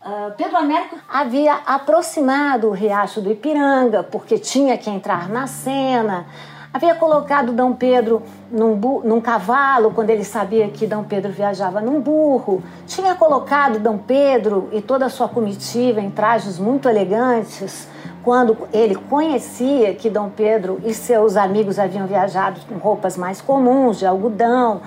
Uh, 0.00 0.32
Pedro 0.36 0.56
Américo 0.56 0.96
havia 1.08 1.54
aproximado 1.66 2.68
o 2.68 2.70
Riacho 2.70 3.20
do 3.20 3.32
Ipiranga, 3.32 4.04
porque 4.04 4.38
tinha 4.38 4.78
que 4.78 4.88
entrar 4.88 5.28
na 5.28 5.48
cena. 5.48 6.26
Havia 6.72 6.94
colocado 6.94 7.52
Dom 7.52 7.72
Pedro 7.72 8.22
num, 8.48 8.76
num, 9.02 9.20
cavalo, 9.20 9.90
quando 9.90 10.10
ele 10.10 10.22
sabia 10.22 10.68
que 10.68 10.86
Dom 10.86 11.02
Pedro 11.02 11.32
viajava 11.32 11.80
num 11.80 12.00
burro. 12.00 12.62
Tinha 12.86 13.16
colocado 13.16 13.80
Dom 13.80 13.98
Pedro 13.98 14.68
e 14.70 14.80
toda 14.80 15.06
a 15.06 15.10
sua 15.10 15.28
comitiva 15.28 16.00
em 16.00 16.10
trajes 16.10 16.60
muito 16.60 16.88
elegantes, 16.88 17.88
quando 18.22 18.68
ele 18.72 18.94
conhecia 18.94 19.94
que 19.94 20.08
Dom 20.08 20.30
Pedro 20.30 20.80
e 20.84 20.94
seus 20.94 21.36
amigos 21.36 21.76
haviam 21.76 22.06
viajado 22.06 22.60
com 22.68 22.76
roupas 22.76 23.16
mais 23.16 23.40
comuns, 23.40 23.98
de 23.98 24.06
algodão. 24.06 24.80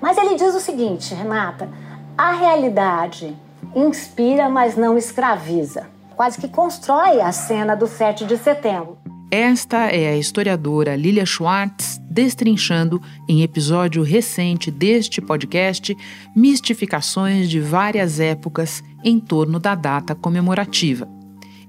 Mas 0.00 0.16
ele 0.16 0.36
diz 0.36 0.54
o 0.54 0.60
seguinte, 0.60 1.14
Renata: 1.14 1.68
a 2.16 2.32
realidade 2.32 3.36
inspira, 3.74 4.48
mas 4.48 4.76
não 4.76 4.96
escraviza. 4.96 5.86
Quase 6.16 6.40
que 6.40 6.48
constrói 6.48 7.20
a 7.20 7.32
cena 7.32 7.74
do 7.74 7.86
7 7.86 8.24
de 8.24 8.36
setembro. 8.38 8.98
Esta 9.30 9.90
é 9.90 10.10
a 10.10 10.16
historiadora 10.16 10.94
Lilia 10.94 11.26
Schwartz 11.26 11.98
destrinchando, 12.08 13.02
em 13.28 13.42
episódio 13.42 14.04
recente 14.04 14.70
deste 14.70 15.20
podcast, 15.20 15.96
mistificações 16.36 17.50
de 17.50 17.58
várias 17.58 18.20
épocas 18.20 18.84
em 19.02 19.18
torno 19.18 19.58
da 19.58 19.74
data 19.74 20.14
comemorativa. 20.14 21.08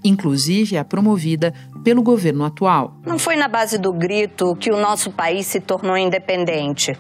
Inclusive 0.05 0.77
a 0.77 0.85
promovida 0.85 1.51
pelo 1.83 2.03
governo 2.03 2.45
atual. 2.45 2.93
Não 3.03 3.17
foi 3.17 3.35
na 3.35 3.47
base 3.47 3.79
do 3.79 3.91
grito 3.91 4.55
que 4.55 4.71
o 4.71 4.79
nosso 4.79 5.11
país 5.11 5.47
se 5.47 5.59
tornou 5.59 5.97
independente. 5.97 6.95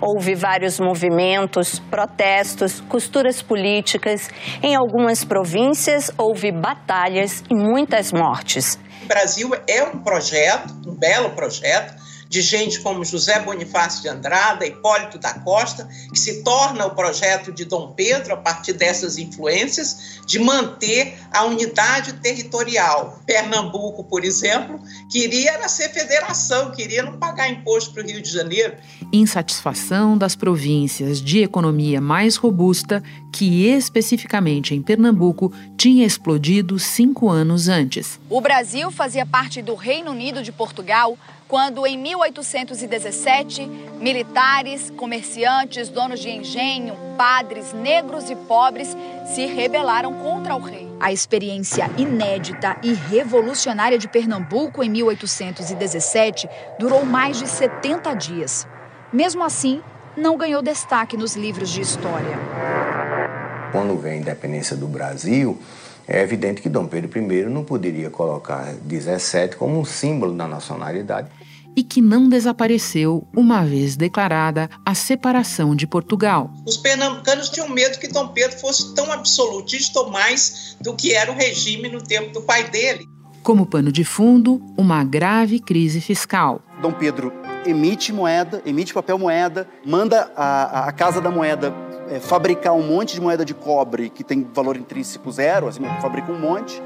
Houve 0.00 0.34
vários 0.34 0.78
movimentos, 0.78 1.78
protestos, 1.78 2.80
costuras 2.82 3.40
políticas. 3.40 4.28
Em 4.62 4.76
algumas 4.76 5.24
províncias 5.24 6.10
houve 6.18 6.52
batalhas 6.52 7.42
e 7.50 7.54
muitas 7.54 8.12
mortes. 8.12 8.78
O 9.02 9.06
Brasil 9.06 9.50
é 9.66 9.82
um 9.82 9.98
projeto, 10.02 10.74
um 10.86 10.94
belo 10.94 11.30
projeto, 11.30 11.94
de 12.30 12.40
gente 12.42 12.78
como 12.80 13.04
José 13.04 13.40
Bonifácio 13.40 14.02
de 14.02 14.08
Andrada, 14.08 14.64
Hipólito 14.64 15.18
da 15.18 15.34
Costa, 15.40 15.88
que 16.12 16.18
se 16.18 16.44
torna 16.44 16.86
o 16.86 16.94
projeto 16.94 17.50
de 17.50 17.64
Dom 17.64 17.92
Pedro 17.92 18.34
a 18.34 18.36
partir 18.36 18.72
dessas 18.72 19.18
influências 19.18 20.20
de 20.24 20.38
manter 20.38 21.18
a 21.32 21.44
unidade 21.44 22.12
territorial. 22.14 23.20
Pernambuco, 23.26 24.04
por 24.04 24.24
exemplo, 24.24 24.80
queria 25.10 25.68
ser 25.68 25.88
federação, 25.88 26.70
queria 26.70 27.02
não 27.02 27.18
pagar 27.18 27.50
imposto 27.50 27.92
para 27.92 28.04
o 28.04 28.06
Rio 28.06 28.22
de 28.22 28.30
Janeiro. 28.30 28.76
Insatisfação 29.12 30.16
das 30.16 30.36
províncias 30.36 31.20
de 31.20 31.42
economia 31.42 32.00
mais 32.00 32.36
robusta, 32.36 33.02
que 33.32 33.66
especificamente 33.66 34.72
em 34.72 34.80
Pernambuco 34.80 35.52
tinha 35.76 36.06
explodido 36.06 36.78
cinco 36.78 37.28
anos 37.28 37.66
antes. 37.66 38.20
O 38.28 38.40
Brasil 38.40 38.88
fazia 38.92 39.26
parte 39.26 39.60
do 39.60 39.74
Reino 39.74 40.12
Unido 40.12 40.44
de 40.44 40.52
Portugal 40.52 41.18
quando 41.50 41.84
em 41.84 41.98
1817 41.98 43.66
militares, 44.00 44.88
comerciantes, 44.96 45.88
donos 45.88 46.20
de 46.20 46.30
engenho, 46.30 46.96
padres, 47.18 47.72
negros 47.72 48.30
e 48.30 48.36
pobres 48.36 48.96
se 49.34 49.46
rebelaram 49.46 50.14
contra 50.14 50.54
o 50.54 50.60
rei. 50.60 50.88
A 51.00 51.12
experiência 51.12 51.90
inédita 51.98 52.76
e 52.84 52.92
revolucionária 52.92 53.98
de 53.98 54.06
Pernambuco 54.06 54.84
em 54.84 54.88
1817 54.88 56.48
durou 56.78 57.04
mais 57.04 57.36
de 57.36 57.48
70 57.48 58.14
dias. 58.14 58.68
Mesmo 59.12 59.42
assim, 59.42 59.82
não 60.16 60.36
ganhou 60.36 60.62
destaque 60.62 61.16
nos 61.16 61.34
livros 61.34 61.70
de 61.70 61.80
história. 61.80 62.38
Quando 63.72 63.96
vem 63.96 64.12
a 64.12 64.16
independência 64.16 64.76
do 64.76 64.86
Brasil, 64.86 65.60
é 66.10 66.22
evidente 66.22 66.60
que 66.60 66.68
Dom 66.68 66.86
Pedro 66.86 67.08
I 67.16 67.44
não 67.44 67.62
poderia 67.62 68.10
colocar 68.10 68.74
17 68.82 69.54
como 69.54 69.78
um 69.78 69.84
símbolo 69.84 70.34
da 70.36 70.48
nacionalidade. 70.48 71.28
E 71.76 71.84
que 71.84 72.02
não 72.02 72.28
desapareceu 72.28 73.28
uma 73.34 73.64
vez 73.64 73.94
declarada 73.94 74.68
a 74.84 74.92
separação 74.92 75.76
de 75.76 75.86
Portugal. 75.86 76.50
Os 76.66 76.76
pernambucanos 76.76 77.48
tinham 77.48 77.68
medo 77.68 78.00
que 78.00 78.08
Dom 78.08 78.26
Pedro 78.28 78.58
fosse 78.58 78.92
tão 78.92 79.12
absolutista 79.12 80.00
ou 80.00 80.10
mais 80.10 80.76
do 80.80 80.96
que 80.96 81.14
era 81.14 81.30
o 81.30 81.34
regime 81.34 81.88
no 81.88 82.02
tempo 82.02 82.32
do 82.32 82.42
pai 82.42 82.68
dele. 82.68 83.06
Como 83.44 83.64
pano 83.64 83.92
de 83.92 84.02
fundo, 84.02 84.60
uma 84.76 85.04
grave 85.04 85.60
crise 85.60 86.00
fiscal. 86.00 86.60
Dom 86.82 86.92
Pedro 86.92 87.32
emite 87.64 88.12
moeda, 88.12 88.60
emite 88.66 88.92
papel 88.92 89.16
moeda, 89.16 89.68
manda 89.86 90.30
a, 90.36 90.88
a 90.88 90.92
Casa 90.92 91.20
da 91.20 91.30
Moeda 91.30 91.72
é, 92.10 92.18
fabricar 92.18 92.74
um 92.74 92.86
monte 92.86 93.14
de 93.14 93.20
moeda 93.20 93.44
de 93.44 93.54
cobre 93.54 94.10
que 94.10 94.24
tem 94.24 94.46
valor 94.52 94.76
intrínseco 94.76 95.30
zero, 95.30 95.68
assim, 95.68 95.82
fabrica 96.02 96.32
um 96.32 96.38
monte, 96.38 96.82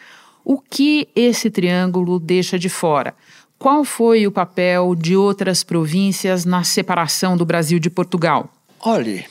O 0.45 0.57
que 0.57 1.09
esse 1.13 1.49
triângulo 1.49 2.17
deixa 2.17 2.57
de 2.57 2.69
fora? 2.69 3.13
Qual 3.59 3.83
foi 3.83 4.25
o 4.25 4.31
papel 4.31 4.95
de 4.95 5.13
outras 5.13 5.65
províncias 5.65 6.45
na 6.45 6.63
separação 6.63 7.35
do 7.35 7.45
Brasil 7.45 7.77
de 7.77 7.89
Portugal? 7.89 8.49
Olhe, 8.79 9.25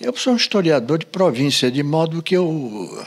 eu 0.00 0.16
sou 0.16 0.34
um 0.34 0.36
historiador 0.36 0.98
de 0.98 1.06
província, 1.06 1.68
de 1.68 1.82
modo 1.82 2.22
que 2.22 2.36
eu 2.36 3.04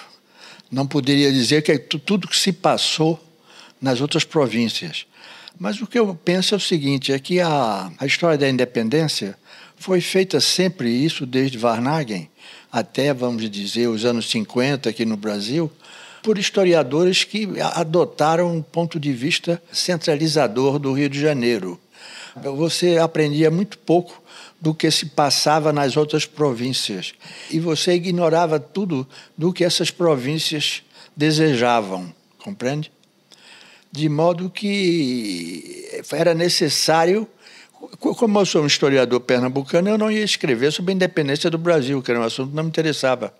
não 0.70 0.86
poderia 0.86 1.32
dizer 1.32 1.62
que 1.62 1.78
tudo 1.78 2.28
que 2.28 2.36
se 2.36 2.52
passou 2.52 3.22
nas 3.82 4.02
outras 4.02 4.24
províncias. 4.24 5.06
Mas 5.58 5.82
o 5.82 5.88
que 5.88 5.98
eu 5.98 6.14
penso 6.16 6.54
é 6.54 6.58
o 6.58 6.62
seguinte: 6.62 7.12
é 7.12 7.20
que 7.20 7.40
a, 7.40 7.92
a 7.98 8.06
história 8.06 8.38
da 8.38 8.50
independência 8.50 9.38
foi 9.78 10.02
feita 10.02 10.40
sempre 10.40 10.90
isso, 10.90 11.26
desde 11.26 11.58
Varnagen 11.58 12.30
até, 12.76 13.14
vamos 13.14 13.50
dizer, 13.50 13.88
os 13.88 14.04
anos 14.04 14.30
50 14.30 14.90
aqui 14.90 15.06
no 15.06 15.16
Brasil, 15.16 15.72
por 16.22 16.38
historiadores 16.38 17.24
que 17.24 17.48
adotaram 17.74 18.54
um 18.54 18.62
ponto 18.62 19.00
de 19.00 19.14
vista 19.14 19.64
centralizador 19.72 20.78
do 20.78 20.92
Rio 20.92 21.10
de 21.10 21.18
Janeiro. 21.18 21.80
Você 22.36 22.98
aprendia 22.98 23.50
muito 23.50 23.78
pouco 23.78 24.22
do 24.60 24.74
que 24.74 24.92
se 24.92 25.06
passava 25.06 25.72
nas 25.72 25.96
outras 25.96 26.26
províncias 26.26 27.14
e 27.50 27.62
você 27.62 27.94
ignorava 27.94 28.60
tudo 28.60 29.08
do 29.38 29.54
que 29.54 29.64
essas 29.64 29.90
províncias 29.90 30.84
desejavam, 31.16 32.14
compreende? 32.44 32.92
De 33.91 34.09
modo 34.09 34.49
que 34.49 36.03
era 36.11 36.34
necessário. 36.34 37.28
Como 37.99 38.40
eu 38.40 38.46
sou 38.46 38.64
um 38.64 38.67
historiador 38.67 39.20
pernambucano, 39.20 39.90
eu 39.90 39.97
não 39.97 40.11
ia 40.11 40.23
escrever 40.23 40.72
sobre 40.72 40.91
a 40.91 40.96
independência 40.96 41.49
do 41.49 41.58
Brasil, 41.58 42.02
que 42.02 42.09
era 42.09 42.20
um 42.20 42.23
assunto 42.23 42.49
que 42.49 42.55
não 42.55 42.64
me 42.64 42.70
interessava. 42.70 43.34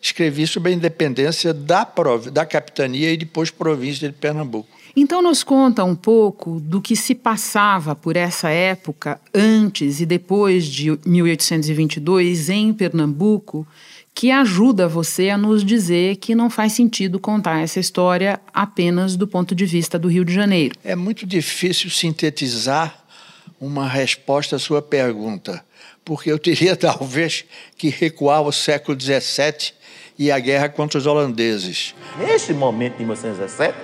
escrevi 0.00 0.46
sobre 0.46 0.72
a 0.72 0.74
independência 0.74 1.54
da, 1.54 1.86
da 2.32 2.44
capitania 2.44 3.12
e 3.12 3.16
depois 3.16 3.50
província 3.50 4.08
de 4.08 4.14
Pernambuco. 4.14 4.68
Então, 4.94 5.22
nos 5.22 5.42
conta 5.42 5.84
um 5.84 5.94
pouco 5.94 6.60
do 6.60 6.80
que 6.80 6.94
se 6.94 7.14
passava 7.14 7.94
por 7.94 8.16
essa 8.16 8.50
época, 8.50 9.18
antes 9.32 10.00
e 10.00 10.06
depois 10.06 10.66
de 10.66 10.98
1822, 11.06 12.50
em 12.50 12.74
Pernambuco, 12.74 13.66
que 14.14 14.30
ajuda 14.30 14.86
você 14.86 15.30
a 15.30 15.38
nos 15.38 15.64
dizer 15.64 16.16
que 16.16 16.34
não 16.34 16.50
faz 16.50 16.72
sentido 16.72 17.18
contar 17.18 17.60
essa 17.60 17.80
história 17.80 18.40
apenas 18.52 19.16
do 19.16 19.26
ponto 19.26 19.54
de 19.54 19.64
vista 19.64 19.98
do 19.98 20.08
Rio 20.08 20.24
de 20.24 20.32
Janeiro. 20.34 20.74
É 20.84 20.94
muito 20.94 21.26
difícil 21.26 21.90
sintetizar 21.90 23.02
uma 23.60 23.88
resposta 23.88 24.56
à 24.56 24.58
sua 24.58 24.82
pergunta, 24.82 25.64
porque 26.04 26.30
eu 26.30 26.38
teria 26.38 26.74
talvez 26.76 27.44
que 27.76 27.88
recuar 27.88 28.38
ao 28.38 28.52
século 28.52 29.00
XVII 29.00 29.72
e 30.18 30.30
a 30.30 30.38
guerra 30.38 30.68
contra 30.68 30.98
os 30.98 31.06
holandeses. 31.06 31.94
Neste 32.18 32.52
momento 32.52 32.94
de 32.98 33.04
1917, 33.04 33.76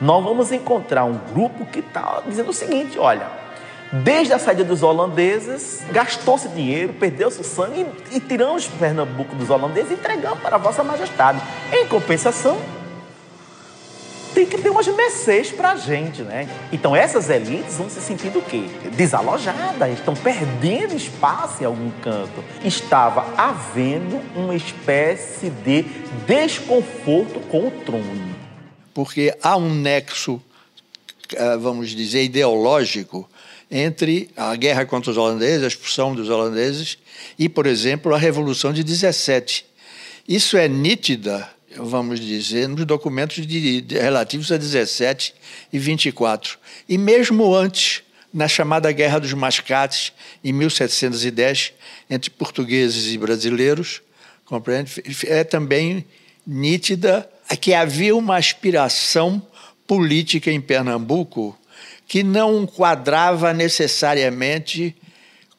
nós 0.00 0.24
vamos 0.24 0.50
encontrar 0.50 1.04
um 1.04 1.18
grupo 1.32 1.66
que 1.66 1.80
está 1.80 2.22
dizendo 2.26 2.50
o 2.50 2.54
seguinte: 2.54 2.98
olha, 2.98 3.43
desde 3.92 4.32
a 4.32 4.38
saída 4.38 4.64
dos 4.64 4.82
holandeses, 4.82 5.82
gastou-se 5.90 6.48
dinheiro, 6.48 6.94
perdeu-se 6.94 7.42
sangue 7.44 7.86
e, 8.10 8.16
e 8.16 8.20
tiramos 8.20 8.66
Pernambuco 8.66 9.34
dos 9.36 9.50
holandeses 9.50 9.90
e 9.90 9.94
entregamos 9.94 10.40
para 10.40 10.56
Vossa 10.58 10.82
Majestade. 10.82 11.40
Em 11.72 11.86
compensação, 11.86 12.58
tem 14.34 14.44
que 14.44 14.58
ter 14.58 14.68
umas 14.68 14.88
mercês 14.88 15.52
para 15.52 15.72
a 15.72 15.76
gente, 15.76 16.22
né? 16.22 16.48
Então 16.72 16.94
essas 16.94 17.30
elites 17.30 17.76
vão 17.76 17.88
se 17.88 18.00
sentindo 18.00 18.40
o 18.40 18.42
quê? 18.42 18.64
Desalojadas, 18.96 19.92
estão 19.92 20.14
perdendo 20.14 20.94
espaço 20.94 21.62
em 21.62 21.66
algum 21.66 21.90
canto. 22.02 22.44
Estava 22.64 23.32
havendo 23.36 24.20
uma 24.34 24.56
espécie 24.56 25.50
de 25.50 25.84
desconforto 26.26 27.38
com 27.48 27.68
o 27.68 27.70
trono. 27.70 28.34
Porque 28.92 29.36
há 29.40 29.56
um 29.56 29.72
nexo, 29.72 30.42
eh, 31.32 31.56
vamos 31.56 31.90
dizer, 31.90 32.24
ideológico 32.24 33.28
entre 33.70 34.30
a 34.36 34.54
guerra 34.56 34.84
contra 34.84 35.10
os 35.10 35.16
holandeses, 35.16 35.64
a 35.64 35.68
expulsão 35.68 36.14
dos 36.14 36.28
holandeses, 36.28 36.98
e, 37.38 37.48
por 37.48 37.66
exemplo, 37.66 38.14
a 38.14 38.18
Revolução 38.18 38.72
de 38.72 38.84
17. 38.84 39.64
Isso 40.28 40.56
é 40.56 40.68
nítida 40.68 41.48
vamos 41.76 42.20
dizer, 42.20 42.68
nos 42.68 42.84
documentos 42.84 43.46
de, 43.46 43.80
de, 43.80 43.98
relativos 43.98 44.50
a 44.52 44.56
17 44.56 45.34
e 45.72 45.78
24. 45.78 46.58
E 46.88 46.96
mesmo 46.96 47.54
antes, 47.54 48.02
na 48.32 48.48
chamada 48.48 48.90
Guerra 48.92 49.18
dos 49.18 49.32
Mascates, 49.32 50.12
em 50.42 50.52
1710, 50.52 51.72
entre 52.10 52.30
portugueses 52.30 53.12
e 53.12 53.18
brasileiros, 53.18 54.02
compreende? 54.44 55.02
É 55.26 55.44
também 55.44 56.04
nítida 56.46 57.28
que 57.60 57.72
havia 57.72 58.14
uma 58.14 58.36
aspiração 58.36 59.42
política 59.86 60.50
em 60.50 60.60
Pernambuco 60.60 61.56
que 62.06 62.22
não 62.22 62.66
quadrava 62.66 63.52
necessariamente 63.52 64.94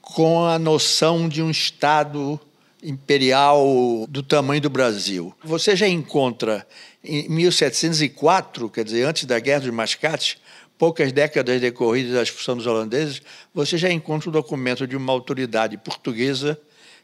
com 0.01 0.45
a 0.45 0.59
noção 0.59 1.27
de 1.27 1.42
um 1.42 1.50
Estado 1.50 2.39
imperial 2.83 4.06
do 4.07 4.21
tamanho 4.21 4.62
do 4.62 4.69
Brasil. 4.69 5.33
Você 5.44 5.75
já 5.75 5.88
encontra 5.88 6.65
em 7.03 7.27
1704, 7.30 8.69
quer 8.69 8.83
dizer, 8.83 9.03
antes 9.03 9.25
da 9.25 9.39
Guerra 9.39 9.62
dos 9.62 9.71
Mascates, 9.71 10.38
poucas 10.77 11.12
décadas 11.12 11.59
decorridas 11.59 12.13
da 12.13 12.24
expulsão 12.24 12.56
dos 12.56 12.68
holandeses, 12.68 13.21
você 13.53 13.77
já 13.77 13.92
encontra 13.92 14.30
um 14.30 14.31
documento 14.33 14.86
de 14.86 14.95
uma 14.95 15.12
autoridade 15.12 15.77
portuguesa 15.77 16.59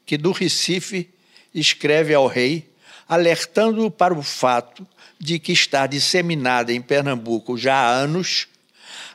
que 0.05 0.17
do 0.17 0.31
Recife 0.31 1.09
escreve 1.53 2.13
ao 2.13 2.27
rei 2.27 2.69
alertando-o 3.11 3.91
para 3.91 4.13
o 4.13 4.23
fato 4.23 4.87
de 5.19 5.37
que 5.37 5.51
está 5.51 5.85
disseminada 5.85 6.71
em 6.71 6.81
Pernambuco 6.81 7.57
já 7.57 7.75
há 7.75 7.89
anos 7.89 8.47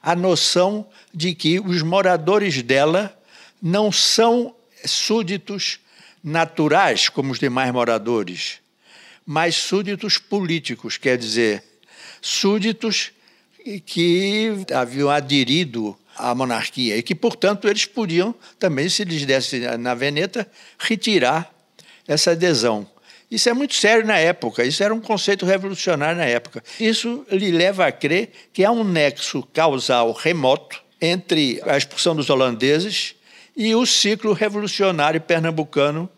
a 0.02 0.14
noção 0.14 0.86
de 1.12 1.34
que 1.34 1.60
os 1.60 1.82
moradores 1.82 2.62
dela 2.62 3.16
não 3.60 3.90
são 3.90 4.54
súditos 4.84 5.80
naturais, 6.22 7.08
como 7.08 7.32
os 7.32 7.38
demais 7.38 7.72
moradores, 7.72 8.58
mas 9.24 9.56
súditos 9.56 10.18
políticos, 10.18 10.96
quer 10.96 11.16
dizer, 11.16 11.62
súditos 12.20 13.12
que 13.84 14.52
haviam 14.72 15.10
aderido 15.10 15.96
à 16.16 16.34
monarquia 16.34 16.96
e 16.96 17.02
que, 17.02 17.14
portanto, 17.14 17.68
eles 17.68 17.84
podiam 17.84 18.34
também, 18.58 18.88
se 18.88 19.04
lhes 19.04 19.24
desse 19.24 19.58
na 19.78 19.94
veneta, 19.94 20.50
retirar 20.78 21.52
essa 22.06 22.32
adesão. 22.32 22.88
Isso 23.30 23.48
é 23.48 23.52
muito 23.52 23.74
sério 23.74 24.06
na 24.06 24.16
época, 24.16 24.64
isso 24.64 24.82
era 24.82 24.94
um 24.94 25.00
conceito 25.00 25.44
revolucionário 25.44 26.18
na 26.18 26.26
época. 26.26 26.62
Isso 26.78 27.26
lhe 27.30 27.50
leva 27.50 27.86
a 27.86 27.92
crer 27.92 28.30
que 28.52 28.64
há 28.64 28.70
um 28.70 28.84
nexo 28.84 29.42
causal 29.52 30.12
remoto 30.12 30.80
entre 31.00 31.60
a 31.66 31.76
expulsão 31.76 32.14
dos 32.14 32.30
holandeses 32.30 33.16
e 33.56 33.74
o 33.74 33.84
ciclo 33.84 34.32
revolucionário 34.32 35.20
pernambucano 35.20 36.08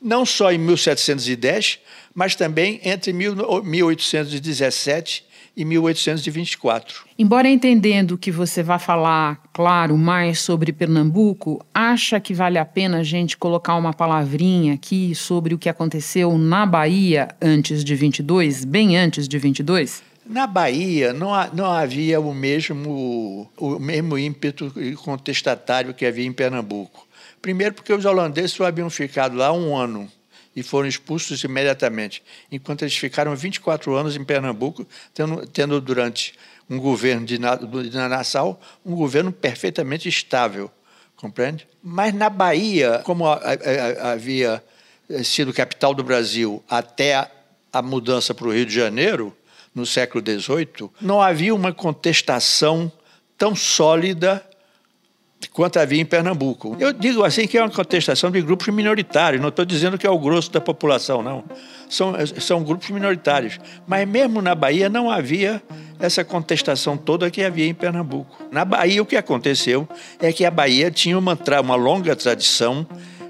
não 0.00 0.26
só 0.26 0.52
em 0.52 0.58
1710, 0.58 1.78
mas 2.14 2.34
também 2.34 2.80
entre 2.84 3.12
1817 3.12 5.25
e 5.56 5.64
1824. 5.64 7.06
Embora 7.18 7.48
entendendo 7.48 8.18
que 8.18 8.30
você 8.30 8.62
vai 8.62 8.78
falar, 8.78 9.40
claro, 9.52 9.96
mais 9.96 10.40
sobre 10.40 10.72
Pernambuco, 10.72 11.64
acha 11.72 12.20
que 12.20 12.34
vale 12.34 12.58
a 12.58 12.64
pena 12.64 12.98
a 12.98 13.02
gente 13.02 13.38
colocar 13.38 13.74
uma 13.76 13.94
palavrinha 13.94 14.74
aqui 14.74 15.14
sobre 15.14 15.54
o 15.54 15.58
que 15.58 15.68
aconteceu 15.68 16.36
na 16.36 16.66
Bahia 16.66 17.28
antes 17.40 17.82
de 17.82 17.94
22, 17.94 18.66
bem 18.66 18.98
antes 18.98 19.26
de 19.26 19.38
22? 19.38 20.02
Na 20.28 20.46
Bahia 20.46 21.12
não, 21.12 21.30
não 21.54 21.66
havia 21.66 22.20
o 22.20 22.34
mesmo, 22.34 23.48
o 23.56 23.78
mesmo 23.78 24.18
ímpeto 24.18 24.72
contestatário 25.02 25.94
que 25.94 26.04
havia 26.04 26.26
em 26.26 26.32
Pernambuco. 26.32 27.06
Primeiro, 27.40 27.74
porque 27.74 27.92
os 27.92 28.04
holandeses 28.04 28.52
só 28.52 28.66
haviam 28.66 28.90
ficado 28.90 29.36
lá 29.36 29.52
um 29.52 29.76
ano 29.76 30.10
e 30.56 30.62
foram 30.62 30.88
expulsos 30.88 31.44
imediatamente, 31.44 32.22
enquanto 32.50 32.82
eles 32.82 32.96
ficaram 32.96 33.36
24 33.36 33.94
anos 33.94 34.16
em 34.16 34.24
Pernambuco, 34.24 34.86
tendo, 35.12 35.46
tendo 35.46 35.80
durante 35.82 36.32
um 36.68 36.78
governo 36.78 37.26
de, 37.26 37.38
de 37.38 37.96
Nassau 37.96 38.58
um 38.84 38.94
governo 38.94 39.30
perfeitamente 39.30 40.08
estável, 40.08 40.70
compreende? 41.14 41.68
Mas 41.82 42.14
na 42.14 42.30
Bahia, 42.30 43.02
como 43.04 43.26
a, 43.26 43.34
a, 43.34 44.08
a, 44.08 44.12
havia 44.12 44.64
sido 45.22 45.52
capital 45.52 45.94
do 45.94 46.02
Brasil 46.02 46.64
até 46.68 47.16
a, 47.16 47.30
a 47.70 47.82
mudança 47.82 48.34
para 48.34 48.48
o 48.48 48.52
Rio 48.52 48.64
de 48.64 48.74
Janeiro, 48.74 49.36
no 49.74 49.84
século 49.84 50.24
XVIII, 50.24 50.90
não 51.02 51.20
havia 51.20 51.54
uma 51.54 51.70
contestação 51.70 52.90
tão 53.36 53.54
sólida 53.54 54.42
quanto 55.52 55.78
havia 55.78 56.00
em 56.00 56.04
Pernambuco. 56.04 56.76
Eu 56.78 56.92
digo 56.92 57.24
assim 57.24 57.46
que 57.46 57.56
é 57.56 57.62
uma 57.62 57.70
contestação 57.70 58.30
de 58.30 58.40
grupos 58.40 58.68
minoritários, 58.68 59.40
não 59.40 59.48
estou 59.48 59.64
dizendo 59.64 59.98
que 59.98 60.06
é 60.06 60.10
o 60.10 60.18
grosso 60.18 60.50
da 60.50 60.60
população, 60.60 61.22
não. 61.22 61.44
São, 61.88 62.14
são 62.40 62.62
grupos 62.62 62.90
minoritários. 62.90 63.58
Mas 63.86 64.08
mesmo 64.08 64.42
na 64.42 64.54
Bahia 64.54 64.88
não 64.88 65.10
havia 65.10 65.62
essa 65.98 66.24
contestação 66.24 66.96
toda 66.96 67.30
que 67.30 67.42
havia 67.42 67.66
em 67.66 67.74
Pernambuco. 67.74 68.44
Na 68.50 68.64
Bahia, 68.64 69.02
o 69.02 69.06
que 69.06 69.16
aconteceu 69.16 69.88
é 70.18 70.32
que 70.32 70.44
a 70.44 70.50
Bahia 70.50 70.90
tinha 70.90 71.18
uma, 71.18 71.38
uma 71.62 71.76
longa 71.76 72.14
tradição 72.16 72.86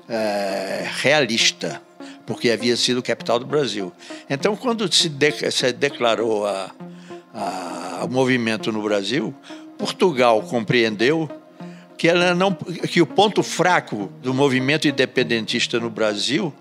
é, 0.08 0.86
realista, 1.02 1.80
porque 2.24 2.50
havia 2.50 2.76
sido 2.76 3.02
capital 3.02 3.38
do 3.38 3.46
Brasil. 3.46 3.92
Então, 4.28 4.56
quando 4.56 4.92
se, 4.92 5.08
de, 5.08 5.50
se 5.50 5.72
declarou 5.72 6.46
a, 6.46 6.70
a, 7.34 8.04
o 8.04 8.08
movimento 8.08 8.72
no 8.72 8.82
Brasil, 8.82 9.34
Portugal 9.78 10.42
compreendeu 10.42 11.30
que, 11.96 12.08
ela 12.08 12.34
não, 12.34 12.52
que 12.52 13.00
o 13.00 13.06
ponto 13.06 13.42
fraco 13.42 14.10
do 14.22 14.34
movimento 14.34 14.86
independentista 14.86 15.80
no 15.80 15.90
Brasil 15.90 16.52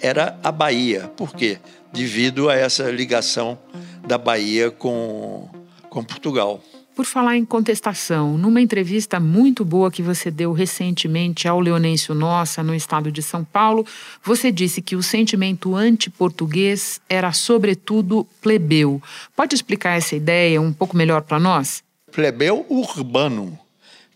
era 0.00 0.38
a 0.42 0.50
Bahia. 0.50 1.10
Por 1.16 1.34
quê? 1.34 1.58
Devido 1.92 2.48
a 2.48 2.54
essa 2.54 2.90
ligação 2.90 3.58
da 4.06 4.18
Bahia 4.18 4.70
com, 4.70 5.48
com 5.88 6.02
Portugal. 6.02 6.62
Por 6.94 7.06
falar 7.06 7.36
em 7.36 7.44
contestação, 7.44 8.36
numa 8.36 8.60
entrevista 8.60 9.18
muito 9.18 9.64
boa 9.64 9.90
que 9.90 10.02
você 10.02 10.30
deu 10.30 10.52
recentemente 10.52 11.48
ao 11.48 11.60
Leonêncio 11.60 12.14
Nossa, 12.14 12.62
no 12.62 12.74
estado 12.74 13.10
de 13.10 13.22
São 13.22 13.44
Paulo, 13.44 13.86
você 14.22 14.50
disse 14.52 14.82
que 14.82 14.96
o 14.96 15.02
sentimento 15.02 15.74
anti-português 15.74 17.00
era, 17.08 17.32
sobretudo, 17.32 18.26
plebeu. 18.42 19.00
Pode 19.34 19.54
explicar 19.54 19.96
essa 19.96 20.16
ideia 20.16 20.60
um 20.60 20.72
pouco 20.72 20.96
melhor 20.96 21.22
para 21.22 21.38
nós? 21.38 21.82
Plebeu 22.12 22.66
urbano 22.68 23.58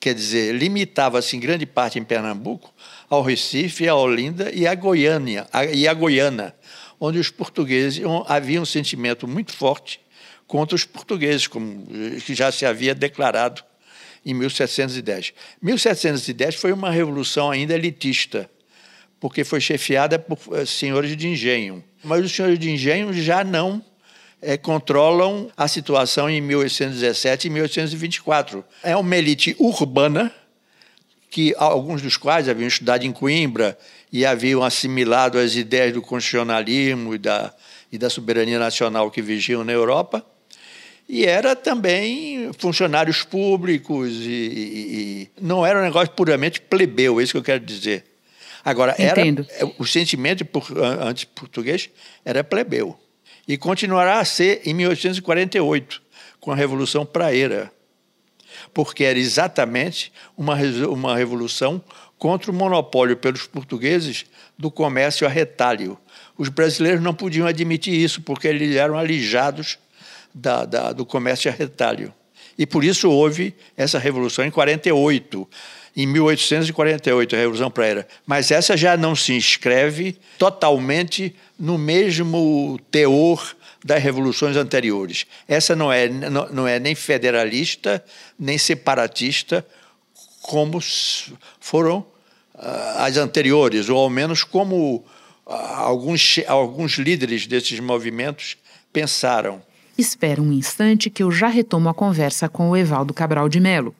quer 0.04 0.14
dizer, 0.14 0.54
limitava-se 0.54 1.34
em 1.34 1.40
grande 1.40 1.64
parte 1.64 1.98
em 1.98 2.04
Pernambuco 2.04 2.70
ao 3.08 3.22
Recife, 3.22 3.88
a 3.88 3.94
Olinda 3.94 4.52
e 4.52 4.66
a 4.66 4.74
Goiânia, 4.74 5.46
e 5.72 5.88
a 5.88 5.94
Goiana, 5.94 6.54
onde 7.00 7.18
os 7.18 7.30
portugueses 7.30 8.02
havia 8.26 8.60
um 8.60 8.66
sentimento 8.66 9.26
muito 9.26 9.54
forte 9.54 9.98
contra 10.46 10.76
os 10.76 10.84
portugueses, 10.84 11.46
como 11.46 11.86
que 12.22 12.34
já 12.34 12.52
se 12.52 12.66
havia 12.66 12.94
declarado 12.94 13.64
em 14.26 14.34
1710. 14.34 15.32
1710 15.62 16.56
foi 16.56 16.72
uma 16.72 16.90
revolução 16.90 17.50
ainda 17.50 17.72
elitista, 17.72 18.50
porque 19.18 19.42
foi 19.42 19.58
chefiada 19.58 20.18
por 20.18 20.38
eh, 20.52 20.66
senhores 20.66 21.16
de 21.16 21.28
engenho. 21.28 21.82
Mas 22.02 22.22
os 22.22 22.30
senhores 22.30 22.58
de 22.58 22.70
engenho 22.70 23.10
já 23.10 23.42
não 23.42 23.82
é, 24.44 24.56
controlam 24.56 25.50
a 25.56 25.66
situação 25.66 26.28
em 26.28 26.40
1817 26.40 27.46
e 27.46 27.50
1824. 27.50 28.64
É 28.82 28.94
uma 28.96 29.16
elite 29.16 29.56
urbana, 29.58 30.32
que 31.30 31.54
alguns 31.56 32.00
dos 32.00 32.16
quais 32.16 32.48
haviam 32.48 32.68
estudado 32.68 33.04
em 33.04 33.12
Coimbra 33.12 33.76
e 34.12 34.24
haviam 34.24 34.62
assimilado 34.62 35.38
as 35.38 35.56
ideias 35.56 35.92
do 35.92 36.00
constitucionalismo 36.00 37.14
e 37.14 37.18
da, 37.18 37.52
e 37.90 37.98
da 37.98 38.08
soberania 38.08 38.58
nacional 38.58 39.10
que 39.10 39.20
vigiam 39.20 39.64
na 39.64 39.72
Europa, 39.72 40.24
e 41.08 41.26
era 41.26 41.56
também 41.56 42.50
funcionários 42.58 43.22
públicos 43.24 44.10
e, 44.10 44.28
e, 44.28 45.28
e 45.28 45.30
não 45.40 45.66
era 45.66 45.80
um 45.80 45.82
negócio 45.82 46.14
puramente 46.14 46.60
plebeu, 46.60 47.18
é 47.18 47.24
isso 47.24 47.32
que 47.32 47.38
eu 47.38 47.42
quero 47.42 47.64
dizer. 47.64 48.04
Agora, 48.64 48.94
era, 48.98 49.20
o 49.78 49.84
sentimento 49.84 50.46
anti-português 51.02 51.90
era 52.24 52.42
plebeu. 52.42 52.98
E 53.46 53.56
continuará 53.56 54.20
a 54.20 54.24
ser 54.24 54.62
em 54.64 54.72
1848, 54.74 56.02
com 56.40 56.50
a 56.50 56.56
Revolução 56.56 57.04
Praeira, 57.04 57.70
porque 58.72 59.04
era 59.04 59.18
exatamente 59.18 60.12
uma, 60.36 60.56
uma 60.88 61.16
revolução 61.16 61.82
contra 62.18 62.50
o 62.50 62.54
monopólio 62.54 63.16
pelos 63.16 63.46
portugueses 63.46 64.24
do 64.58 64.70
comércio 64.70 65.26
a 65.26 65.30
retalho. 65.30 65.98
Os 66.38 66.48
brasileiros 66.48 67.02
não 67.02 67.14
podiam 67.14 67.46
admitir 67.46 67.94
isso, 67.94 68.22
porque 68.22 68.48
eles 68.48 68.76
eram 68.76 68.98
alijados 68.98 69.78
da, 70.34 70.64
da, 70.64 70.92
do 70.92 71.04
comércio 71.04 71.50
a 71.50 71.54
retalho. 71.54 72.12
E 72.58 72.66
por 72.66 72.84
isso 72.84 73.10
houve 73.10 73.54
essa 73.76 73.98
revolução 73.98 74.44
em 74.44 74.50
48, 74.50 75.48
em 75.96 76.06
1848, 76.06 77.34
a 77.34 77.38
Revolução 77.38 77.70
Praeira. 77.70 78.06
Mas 78.26 78.50
essa 78.50 78.76
já 78.76 78.96
não 78.96 79.14
se 79.14 79.32
inscreve 79.32 80.16
totalmente 80.38 81.34
no 81.58 81.78
mesmo 81.78 82.78
teor 82.90 83.54
das 83.84 84.02
revoluções 84.02 84.56
anteriores. 84.56 85.26
Essa 85.46 85.76
não 85.76 85.92
é, 85.92 86.08
não, 86.08 86.48
não 86.50 86.68
é 86.68 86.78
nem 86.78 86.94
federalista, 86.94 88.04
nem 88.38 88.58
separatista, 88.58 89.64
como 90.42 90.78
foram 91.60 91.98
uh, 92.54 92.98
as 92.98 93.16
anteriores, 93.16 93.88
ou 93.88 93.98
ao 93.98 94.10
menos 94.10 94.42
como 94.42 94.96
uh, 94.96 95.52
alguns, 95.52 96.40
alguns 96.46 96.92
líderes 96.92 97.46
desses 97.46 97.78
movimentos 97.80 98.56
pensaram. 98.92 99.62
Espera 99.96 100.42
um 100.42 100.52
instante 100.52 101.08
que 101.08 101.22
eu 101.22 101.30
já 101.30 101.48
retomo 101.48 101.88
a 101.88 101.94
conversa 101.94 102.48
com 102.48 102.70
o 102.70 102.76
Evaldo 102.76 103.14
Cabral 103.14 103.48
de 103.48 103.60
Melo. 103.60 103.94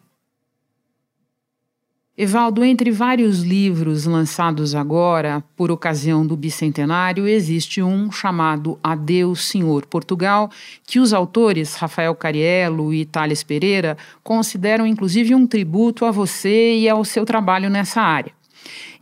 Evaldo, 2.16 2.62
entre 2.62 2.92
vários 2.92 3.42
livros 3.42 4.04
lançados 4.04 4.72
agora 4.72 5.42
por 5.56 5.72
ocasião 5.72 6.24
do 6.24 6.36
bicentenário, 6.36 7.26
existe 7.26 7.82
um 7.82 8.08
chamado 8.12 8.78
Adeus 8.80 9.48
Senhor 9.48 9.84
Portugal, 9.84 10.48
que 10.86 11.00
os 11.00 11.12
autores 11.12 11.74
Rafael 11.74 12.14
Cariello 12.14 12.94
e 12.94 13.04
Thales 13.04 13.42
Pereira 13.42 13.98
consideram 14.22 14.86
inclusive 14.86 15.34
um 15.34 15.44
tributo 15.44 16.04
a 16.04 16.12
você 16.12 16.76
e 16.76 16.88
ao 16.88 17.04
seu 17.04 17.24
trabalho 17.24 17.68
nessa 17.68 18.00
área. 18.00 18.32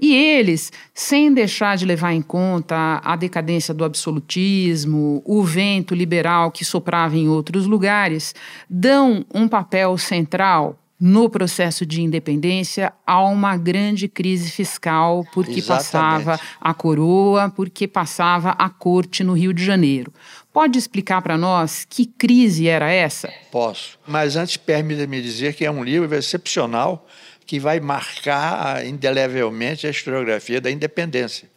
E 0.00 0.14
eles, 0.14 0.72
sem 0.94 1.34
deixar 1.34 1.76
de 1.76 1.84
levar 1.84 2.14
em 2.14 2.22
conta 2.22 2.98
a 3.04 3.14
decadência 3.14 3.74
do 3.74 3.84
absolutismo, 3.84 5.22
o 5.26 5.42
vento 5.42 5.94
liberal 5.94 6.50
que 6.50 6.64
soprava 6.64 7.14
em 7.14 7.28
outros 7.28 7.66
lugares, 7.66 8.34
dão 8.70 9.22
um 9.34 9.46
papel 9.46 9.98
central 9.98 10.78
no 11.04 11.28
processo 11.28 11.84
de 11.84 12.00
independência 12.00 12.92
a 13.04 13.20
uma 13.24 13.56
grande 13.56 14.06
crise 14.06 14.48
fiscal 14.52 15.26
porque 15.34 15.58
Exatamente. 15.58 16.24
passava 16.24 16.40
a 16.60 16.72
coroa, 16.72 17.50
porque 17.50 17.88
passava 17.88 18.50
a 18.50 18.70
corte 18.70 19.24
no 19.24 19.32
Rio 19.32 19.52
de 19.52 19.64
Janeiro. 19.64 20.12
Pode 20.52 20.78
explicar 20.78 21.20
para 21.20 21.36
nós 21.36 21.84
que 21.90 22.06
crise 22.06 22.68
era 22.68 22.88
essa? 22.88 23.28
Posso, 23.50 23.98
mas 24.06 24.36
antes 24.36 24.56
permita-me 24.56 25.20
dizer 25.20 25.54
que 25.54 25.64
é 25.64 25.70
um 25.72 25.82
livro 25.82 26.14
excepcional 26.14 27.04
que 27.44 27.58
vai 27.58 27.80
marcar 27.80 28.86
indelevelmente 28.86 29.88
a 29.88 29.90
historiografia 29.90 30.60
da 30.60 30.70
independência. 30.70 31.50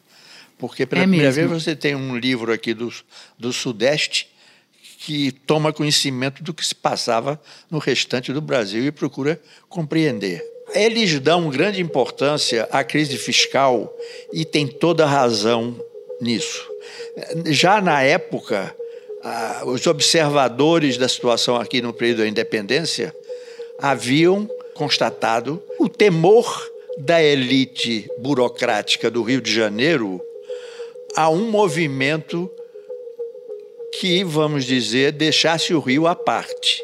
Porque 0.57 0.87
pela 0.87 1.03
é 1.03 1.03
primeira 1.03 1.31
vez 1.31 1.47
você 1.47 1.75
tem 1.75 1.93
um 1.93 2.17
livro 2.17 2.51
aqui 2.51 2.73
do, 2.73 2.91
do 3.37 3.53
Sudeste 3.53 4.27
que 5.05 5.31
toma 5.31 5.71
conhecimento 5.71 6.41
do 6.41 6.51
que 6.51 6.65
se 6.65 6.73
passava 6.73 7.39
no 7.69 7.77
restante 7.77 8.33
do 8.33 8.41
Brasil 8.41 8.83
e 8.83 8.91
procura 8.91 9.39
compreender. 9.69 10.43
Eles 10.73 11.19
dão 11.19 11.47
grande 11.51 11.79
importância 11.79 12.67
à 12.71 12.83
crise 12.83 13.15
fiscal 13.15 13.95
e 14.33 14.43
tem 14.43 14.65
toda 14.65 15.05
razão 15.05 15.79
nisso. 16.19 16.67
Já 17.45 17.79
na 17.79 18.01
época, 18.01 18.75
os 19.67 19.85
observadores 19.85 20.97
da 20.97 21.07
situação 21.07 21.55
aqui 21.55 21.83
no 21.83 21.93
período 21.93 22.23
da 22.23 22.27
independência 22.27 23.15
haviam 23.79 24.49
constatado 24.73 25.61
o 25.79 25.87
temor 25.87 26.67
da 26.97 27.21
elite 27.21 28.09
burocrática 28.17 29.11
do 29.11 29.21
Rio 29.21 29.39
de 29.39 29.53
Janeiro 29.53 30.19
a 31.15 31.29
um 31.29 31.51
movimento 31.51 32.49
que, 33.99 34.23
vamos 34.23 34.65
dizer, 34.65 35.11
deixasse 35.11 35.73
o 35.73 35.79
Rio 35.79 36.07
à 36.07 36.15
parte 36.15 36.83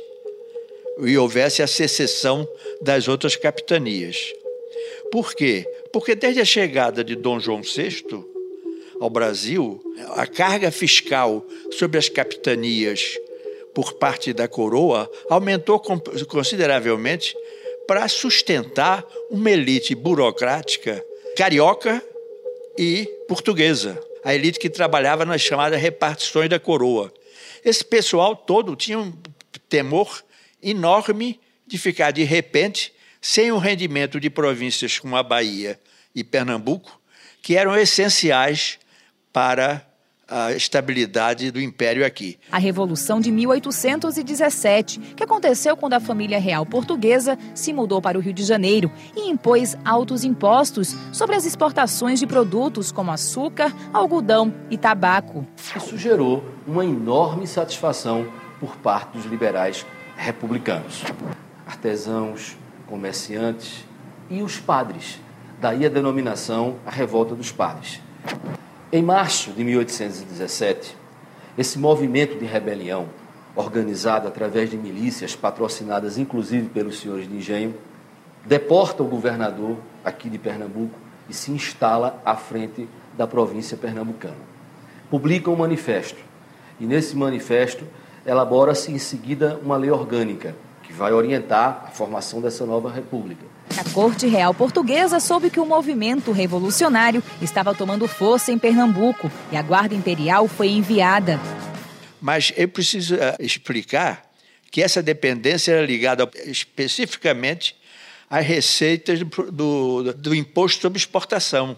e 1.00 1.18
houvesse 1.18 1.62
a 1.62 1.68
secessão 1.68 2.48
das 2.82 3.08
outras 3.08 3.36
capitanias. 3.36 4.34
Por 5.12 5.34
quê? 5.34 5.66
Porque 5.92 6.16
desde 6.16 6.42
a 6.42 6.46
chegada 6.46 7.04
de 7.04 7.16
Dom 7.16 7.40
João 7.40 7.62
VI 7.62 8.04
ao 9.00 9.10
Brasil, 9.10 9.82
a 10.12 10.26
carga 10.26 10.72
fiscal 10.72 11.46
sobre 11.72 11.98
as 11.98 12.08
capitanias 12.08 13.18
por 13.74 13.94
parte 13.94 14.32
da 14.34 14.48
coroa 14.48 15.10
aumentou 15.30 15.80
consideravelmente 15.80 17.36
para 17.88 18.08
sustentar 18.08 19.06
uma 19.30 19.50
elite 19.52 19.96
burocrática 19.96 21.04
carioca 21.36 22.02
e 22.78 23.06
portuguesa. 23.28 24.11
A 24.24 24.34
elite 24.34 24.60
que 24.60 24.70
trabalhava 24.70 25.26
nas 25.26 25.42
chamadas 25.42 25.82
repartições 25.82 26.50
da 26.50 26.60
coroa. 26.60 27.14
Esse 27.64 27.84
pessoal 27.84 28.36
todo 28.36 28.76
tinha 28.76 29.00
um 29.00 29.14
temor 29.70 30.24
enorme 30.62 31.40
de 31.66 31.78
ficar 31.78 32.12
de 32.12 32.24
repente 32.24 32.94
sem 33.20 33.52
o 33.52 33.58
rendimento 33.58 34.20
de 34.20 34.30
províncias 34.30 34.98
como 34.98 35.16
a 35.16 35.24
Bahia 35.24 35.80
e 36.14 36.24
Pernambuco, 36.24 37.00
que 37.42 37.56
eram 37.56 37.78
essenciais 37.78 38.80
para 39.32 39.88
a 40.32 40.54
estabilidade 40.54 41.52
do 41.52 41.60
império 41.60 42.06
aqui. 42.06 42.40
A 42.50 42.58
Revolução 42.58 43.20
de 43.20 43.30
1817, 43.30 45.00
que 45.16 45.24
aconteceu 45.24 45.76
quando 45.76 45.94
a 45.94 46.00
família 46.00 46.40
real 46.40 46.66
portuguesa 46.66 47.38
se 47.54 47.74
mudou 47.74 48.02
para 48.02 48.18
o 48.18 48.22
Rio 48.22 48.34
de 48.34 48.44
Janeiro 48.44 48.90
e 49.16 49.30
impôs 49.30 49.78
altos 49.84 50.24
impostos 50.24 50.96
sobre 51.12 51.36
as 51.36 51.46
exportações 51.46 52.20
de 52.20 52.26
produtos 52.26 52.92
como 52.92 53.12
açúcar, 53.12 53.76
algodão 53.92 54.54
e 54.70 54.78
tabaco. 54.78 55.46
Isso 55.76 55.98
gerou 55.98 56.44
uma 56.66 56.86
enorme 56.86 57.46
satisfação 57.46 58.26
por 58.60 58.78
parte 58.78 59.18
dos 59.18 59.26
liberais 59.26 59.86
republicanos. 60.16 61.04
Artesãos, 61.68 62.56
comerciantes 62.88 63.84
e 64.30 64.42
os 64.42 64.58
padres. 64.58 65.20
Daí 65.60 65.86
a 65.86 65.90
denominação 65.90 66.78
a 66.86 66.92
Revolta 66.92 67.36
dos 67.36 67.52
Padres. 67.52 68.00
Em 68.94 69.02
março 69.02 69.54
de 69.54 69.64
1817, 69.64 70.98
esse 71.58 71.80
movimento 71.80 72.38
de 72.38 72.44
rebelião, 72.44 73.08
organizado 73.56 74.28
através 74.28 74.70
de 74.70 74.76
milícias 74.76 75.34
patrocinadas 75.34 76.18
inclusive 76.18 76.68
pelos 76.68 77.00
senhores 77.00 77.26
de 77.26 77.34
engenho, 77.34 77.74
deporta 78.46 79.02
o 79.02 79.08
governador 79.08 79.78
aqui 80.04 80.30
de 80.30 80.38
Pernambuco 80.38 81.00
e 81.30 81.34
se 81.34 81.54
instala 81.54 82.22
à 82.26 82.36
frente 82.36 82.86
da 83.18 83.26
província 83.26 83.78
pernambucana. 83.78 84.36
Publica 85.10 85.50
um 85.50 85.56
manifesto 85.56 86.20
e 86.78 86.86
nesse 86.86 87.16
manifesto 87.16 87.86
elabora-se 88.26 88.92
em 88.92 88.98
seguida 88.98 89.58
uma 89.64 89.78
lei 89.78 89.90
orgânica 89.90 90.54
que 90.92 90.98
vai 90.98 91.14
orientar 91.14 91.86
a 91.88 91.92
formação 91.92 92.42
dessa 92.42 92.66
nova 92.66 92.92
república. 92.92 93.46
A 93.78 93.90
corte 93.92 94.28
real 94.28 94.54
portuguesa 94.54 95.20
soube 95.22 95.50
que 95.50 95.60
o 95.60 95.66
movimento 95.66 96.32
revolucionário 96.34 97.24
estava 97.42 97.74
tomando 97.74 98.08
força 98.08 98.52
em 98.52 98.60
Pernambuco 98.60 99.32
e 99.52 99.56
a 99.58 99.62
guarda 99.62 99.96
imperial 99.96 100.48
foi 100.50 100.68
enviada. 100.68 101.40
Mas 102.20 102.52
eu 102.58 102.68
preciso 102.68 103.16
uh, 103.16 103.20
explicar 103.40 104.30
que 104.70 104.82
essa 104.82 105.02
dependência 105.02 105.72
era 105.72 105.86
ligada 105.86 106.30
especificamente 106.46 107.76
às 108.30 108.46
receitas 108.46 109.20
do, 109.20 109.52
do, 109.52 110.14
do 110.14 110.36
imposto 110.36 110.82
sobre 110.82 111.00
exportação. 111.00 111.78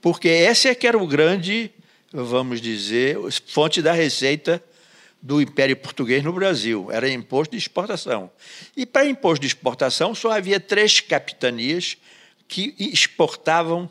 Porque 0.00 0.28
essa 0.28 0.68
é 0.68 0.74
que 0.74 0.86
era 0.86 0.96
o 0.96 1.06
grande, 1.06 1.70
vamos 2.12 2.60
dizer, 2.60 3.18
fonte 3.46 3.82
da 3.82 3.92
receita 3.92 4.62
do 5.22 5.40
Império 5.40 5.76
Português 5.76 6.22
no 6.22 6.32
Brasil, 6.32 6.88
era 6.90 7.08
imposto 7.08 7.52
de 7.52 7.58
exportação. 7.58 8.30
E 8.76 8.86
para 8.86 9.06
imposto 9.06 9.40
de 9.40 9.46
exportação 9.46 10.14
só 10.14 10.32
havia 10.32 10.60
três 10.60 11.00
capitanias 11.00 11.96
que 12.46 12.74
exportavam 12.78 13.90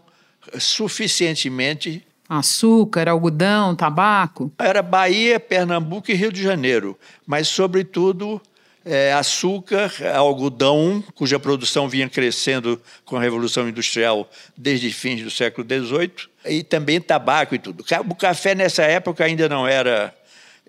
suficientemente 0.57 2.05
Açúcar, 2.27 3.07
algodão, 3.07 3.75
tabaco? 3.75 4.51
Era 4.57 4.81
Bahia, 4.81 5.39
Pernambuco 5.39 6.09
e 6.09 6.15
Rio 6.15 6.31
de 6.31 6.41
Janeiro, 6.41 6.97
mas, 7.25 7.47
sobretudo, 7.47 8.41
é, 8.83 9.13
açúcar, 9.13 9.91
algodão, 10.15 11.03
cuja 11.13 11.39
produção 11.39 11.87
vinha 11.87 12.09
crescendo 12.09 12.81
com 13.03 13.15
a 13.15 13.21
Revolução 13.21 13.69
Industrial 13.69 14.27
desde 14.57 14.91
fins 14.91 15.21
do 15.21 15.29
século 15.29 15.67
XVIII, 15.67 16.11
e 16.45 16.63
também 16.63 16.99
tabaco 16.99 17.53
e 17.53 17.59
tudo. 17.59 17.85
O 18.09 18.15
café, 18.15 18.55
nessa 18.55 18.81
época, 18.81 19.23
ainda 19.23 19.47
não 19.47 19.67
era 19.67 20.11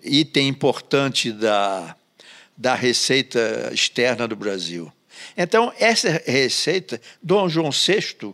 item 0.07 0.47
importante 0.47 1.31
da, 1.31 1.95
da 2.55 2.75
receita 2.75 3.69
externa 3.73 4.27
do 4.27 4.35
Brasil. 4.35 4.91
Então, 5.35 5.71
essa 5.79 6.21
receita, 6.25 7.01
Dom 7.21 7.49
João 7.49 7.71
VI 7.71 8.33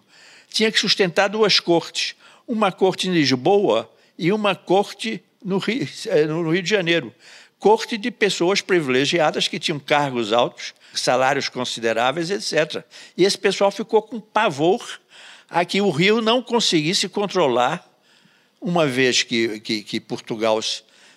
tinha 0.49 0.71
que 0.71 0.79
sustentar 0.79 1.27
duas 1.27 1.59
cortes 1.59 2.15
uma 2.47 2.71
corte 2.71 3.07
em 3.07 3.13
Lisboa 3.13 3.89
e 4.17 4.31
uma 4.31 4.55
corte 4.55 5.23
no 5.43 5.57
Rio, 5.57 5.87
eh, 6.07 6.25
no 6.25 6.49
Rio 6.51 6.61
de 6.61 6.69
Janeiro. 6.69 7.13
Corte 7.59 7.97
de 7.97 8.11
pessoas 8.11 8.61
privilegiadas 8.61 9.47
que 9.47 9.59
tinham 9.59 9.79
cargos 9.79 10.33
altos, 10.33 10.73
salários 10.93 11.47
consideráveis, 11.49 12.29
etc. 12.29 12.83
E 13.17 13.23
esse 13.23 13.37
pessoal 13.37 13.71
ficou 13.71 14.01
com 14.01 14.19
pavor 14.19 14.99
a 15.49 15.63
que 15.63 15.81
o 15.81 15.89
Rio 15.89 16.21
não 16.21 16.41
conseguisse 16.41 17.07
controlar, 17.07 17.89
uma 18.59 18.85
vez 18.85 19.23
que, 19.23 19.59
que, 19.59 19.83
que 19.83 19.99
Portugal 19.99 20.59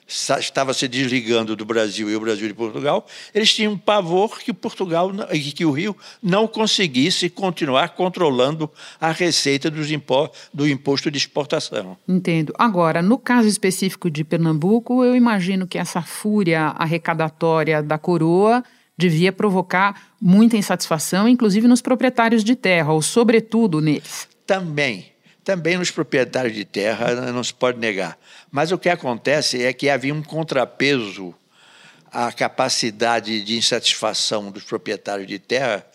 estava 0.06 0.72
se 0.72 0.86
desligando 0.86 1.56
do 1.56 1.64
Brasil 1.64 2.08
e 2.08 2.14
o 2.14 2.20
Brasil 2.20 2.46
de 2.46 2.54
Portugal, 2.54 3.06
eles 3.34 3.52
tinham 3.52 3.76
pavor 3.76 4.38
que 4.38 4.52
Portugal 4.52 5.10
que 5.54 5.64
o 5.64 5.72
Rio 5.72 5.96
não 6.22 6.46
conseguisse 6.46 7.28
continuar 7.28 7.90
controlando 7.90 8.70
a 9.00 9.10
receita 9.10 9.70
dos 9.70 9.90
impo 9.90 10.30
do 10.54 10.68
imposto 10.68 11.10
de 11.10 11.18
exportação. 11.18 11.96
Entendo. 12.06 12.54
Agora, 12.58 13.02
no 13.02 13.18
caso 13.18 13.48
específico 13.48 14.10
de 14.10 14.22
Pernambuco, 14.24 15.04
eu 15.04 15.16
imagino 15.16 15.66
que 15.66 15.78
essa 15.78 16.02
fúria 16.02 16.74
arrecadatória 16.76 17.82
da 17.82 17.98
coroa 17.98 18.62
devia 18.96 19.32
provocar 19.32 20.12
muita 20.20 20.56
insatisfação, 20.56 21.28
inclusive 21.28 21.68
nos 21.68 21.82
proprietários 21.82 22.42
de 22.42 22.54
terra, 22.54 22.92
ou 22.92 23.02
sobretudo 23.02 23.80
neles. 23.80 24.28
Também 24.46 25.15
também 25.46 25.78
nos 25.78 25.92
proprietários 25.92 26.52
de 26.52 26.64
terra, 26.64 27.14
não 27.30 27.44
se 27.44 27.54
pode 27.54 27.78
negar. 27.78 28.18
Mas 28.50 28.72
o 28.72 28.78
que 28.78 28.88
acontece 28.88 29.62
é 29.62 29.72
que 29.72 29.88
havia 29.88 30.12
um 30.12 30.20
contrapeso 30.20 31.32
à 32.10 32.32
capacidade 32.32 33.40
de 33.42 33.56
insatisfação 33.56 34.50
dos 34.50 34.64
proprietários 34.64 35.28
de 35.28 35.38
terra, 35.38 35.86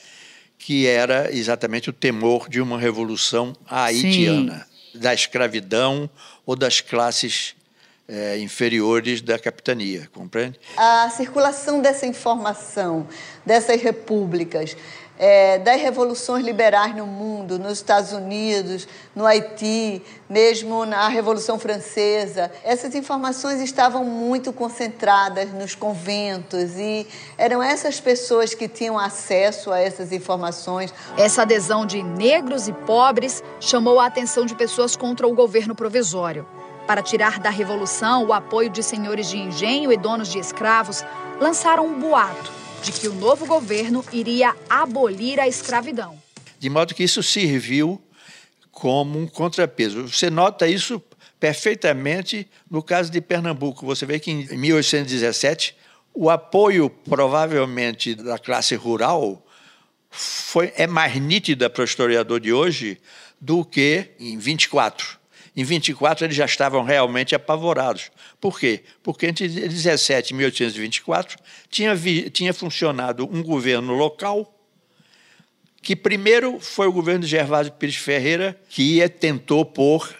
que 0.58 0.88
era 0.88 1.36
exatamente 1.36 1.89
o 1.89 1.93
temor 1.93 2.48
de 2.48 2.62
uma 2.62 2.79
revolução 2.79 3.53
haitiana, 3.67 4.65
Sim. 4.93 5.00
da 5.00 5.13
escravidão 5.13 6.10
ou 6.46 6.55
das 6.55 6.79
classes 6.79 7.53
é, 8.08 8.39
inferiores 8.39 9.22
da 9.22 9.38
capitania, 9.38 10.10
compreende? 10.13 10.62
A 10.77 11.10
circulação 11.10 11.81
dessa 11.81 12.05
informação, 12.05 13.05
dessas 13.46 13.81
repúblicas, 13.81 14.77
é, 15.22 15.60
das 15.60 15.80
revoluções 15.80 16.44
liberais 16.44 16.96
no 16.96 17.06
mundo, 17.06 17.60
nos 17.60 17.74
Estados 17.74 18.12
Unidos, 18.12 18.88
no 19.16 19.24
Haiti, 19.24 20.01
mesmo 20.28 20.84
na 20.84 21.08
Revolução 21.08 21.60
Francesa. 21.60 22.51
Essas 22.63 22.96
informações 22.96 23.62
estavam 23.62 24.04
muito 24.04 24.51
concentradas 24.51 25.54
nos 25.54 25.75
conventos 25.75 26.75
e 26.75 27.06
eram 27.38 27.62
essas 27.62 28.00
pessoas 28.00 28.56
que 28.56 28.68
tinham 28.68 28.98
acesso 28.98 29.72
a 29.72 29.80
essas 29.80 30.12
informações. 30.12 30.92
Essa 31.16 31.44
adesão 31.44 31.86
de 31.86 32.01
negros 32.01 32.68
e 32.68 32.74
pobres 32.74 33.44
chamou 33.60 34.00
a 34.00 34.08
atenção 34.08 34.44
de 34.44 34.56
pessoas 34.56 34.96
contra 34.96 35.28
o 35.28 35.36
governo 35.36 35.75
provisório. 35.75 36.48
Para 36.88 37.04
tirar 37.04 37.40
da 37.40 37.51
revolução 37.51 38.25
o 38.25 38.34
apoio 38.34 38.72
de 38.72 38.82
senhores 38.82 39.30
de 39.30 39.38
engenho 39.38 39.94
e 39.94 39.98
donos 39.98 40.30
de 40.30 40.40
escravos, 40.40 41.06
lançaram 41.40 41.86
um 41.86 42.00
boato 42.00 42.61
de 42.83 42.91
que 42.91 43.07
o 43.07 43.13
novo 43.13 43.46
governo 43.46 44.03
iria 44.11 44.55
abolir 44.70 45.39
a 45.39 45.48
escravidão. 45.48 46.22
De 46.59 46.70
modo 46.70 46.94
que 46.94 47.03
isso 47.03 47.22
serviu 47.22 48.01
como 48.72 49.20
um 49.20 49.27
contrapeso. 49.27 50.07
Você 50.07 50.29
nota 50.29 50.67
isso 50.67 51.01
perfeitamente 51.39 52.48
no 52.70 52.83
caso 52.83 53.11
de 53.11 53.20
Pernambuco. 53.20 53.85
Você 53.85 54.05
vê 54.05 54.20
que 54.20 54.31
em 54.31 54.57
1817 54.57 55.75
o 56.13 56.29
apoio 56.29 56.89
provavelmente 56.89 58.15
da 58.15 58.37
classe 58.37 58.75
rural 58.75 59.46
foi, 60.09 60.74
é 60.75 60.85
mais 60.85 61.15
nítida 61.15 61.70
para 61.70 61.81
o 61.81 61.85
historiador 61.85 62.39
de 62.39 62.51
hoje 62.51 63.00
do 63.39 63.63
que 63.63 64.11
em 64.20 64.37
24. 64.37 65.21
Em 65.55 65.64
24 65.64 66.25
eles 66.25 66.35
já 66.35 66.46
estavam 66.46 66.83
realmente 66.83 67.35
apavorados. 67.35 68.09
Por 68.40 68.57
quê? 68.59 68.83
Porque 69.03 69.27
entre 69.27 69.48
17 69.48 70.31
e 70.31 70.33
1824 70.35 71.37
tinha, 71.70 71.94
vi, 71.94 72.29
tinha 72.29 72.53
funcionado 72.53 73.27
um 73.31 73.44
governo 73.44 73.94
local 73.94 74.57
que 75.81 75.96
primeiro 75.96 76.59
foi 76.59 76.87
o 76.87 76.92
governo 76.92 77.22
de 77.22 77.27
Gervásio 77.27 77.74
Pires 77.74 77.96
Ferreira 77.96 78.59
que 78.70 79.07
tentou 79.09 79.66
pôr 79.66 80.16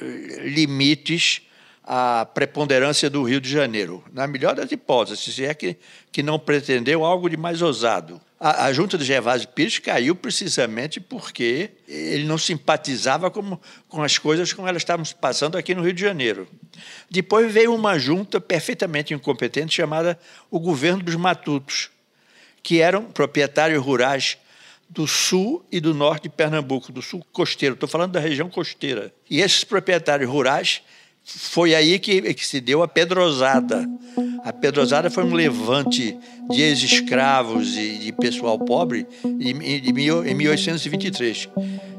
eh, 0.00 0.04
limites 0.44 1.42
à 1.84 2.24
preponderância 2.24 3.10
do 3.10 3.22
Rio 3.22 3.40
de 3.40 3.50
Janeiro, 3.50 4.04
na 4.12 4.26
melhor 4.26 4.54
das 4.54 4.70
hipóteses, 4.70 5.34
se 5.34 5.44
é 5.44 5.52
que, 5.52 5.76
que 6.12 6.22
não 6.22 6.38
pretendeu 6.38 7.04
algo 7.04 7.28
de 7.28 7.36
mais 7.36 7.60
ousado. 7.60 8.20
A, 8.38 8.66
a 8.66 8.72
junta 8.72 8.96
de 8.96 9.04
Gervásio 9.04 9.48
Pires 9.48 9.78
caiu 9.78 10.14
precisamente 10.14 11.00
porque 11.00 11.70
ele 11.88 12.24
não 12.24 12.38
simpatizava 12.38 13.30
com, 13.30 13.58
com 13.88 14.02
as 14.02 14.16
coisas 14.16 14.52
como 14.52 14.68
elas 14.68 14.82
estavam 14.82 15.04
passando 15.20 15.58
aqui 15.58 15.74
no 15.74 15.82
Rio 15.82 15.92
de 15.92 16.00
Janeiro. 16.00 16.48
Depois 17.10 17.52
veio 17.52 17.74
uma 17.74 17.98
junta 17.98 18.40
perfeitamente 18.40 19.12
incompetente 19.12 19.74
chamada 19.74 20.18
o 20.50 20.60
Governo 20.60 21.02
dos 21.02 21.16
Matutos, 21.16 21.90
que 22.62 22.80
eram 22.80 23.04
proprietários 23.04 23.84
rurais 23.84 24.38
do 24.88 25.06
sul 25.06 25.64
e 25.72 25.80
do 25.80 25.94
norte 25.94 26.24
de 26.24 26.28
Pernambuco, 26.28 26.92
do 26.92 27.02
sul 27.02 27.26
costeiro. 27.32 27.74
Estou 27.74 27.88
falando 27.88 28.12
da 28.12 28.20
região 28.20 28.48
costeira. 28.50 29.12
E 29.28 29.40
esses 29.40 29.64
proprietários 29.64 30.30
rurais 30.30 30.82
foi 31.24 31.74
aí 31.74 31.98
que, 31.98 32.34
que, 32.34 32.46
se 32.46 32.60
deu 32.60 32.82
a 32.82 32.88
Pedrosada. 32.88 33.88
A 34.44 34.52
Pedrosada 34.52 35.10
foi 35.10 35.24
um 35.24 35.34
levante 35.34 36.16
de 36.50 36.60
ex-escravos 36.60 37.76
e 37.76 37.98
de 37.98 38.12
pessoal 38.12 38.58
pobre 38.58 39.06
em, 39.24 39.50
em 39.50 40.34
1823. 40.34 41.48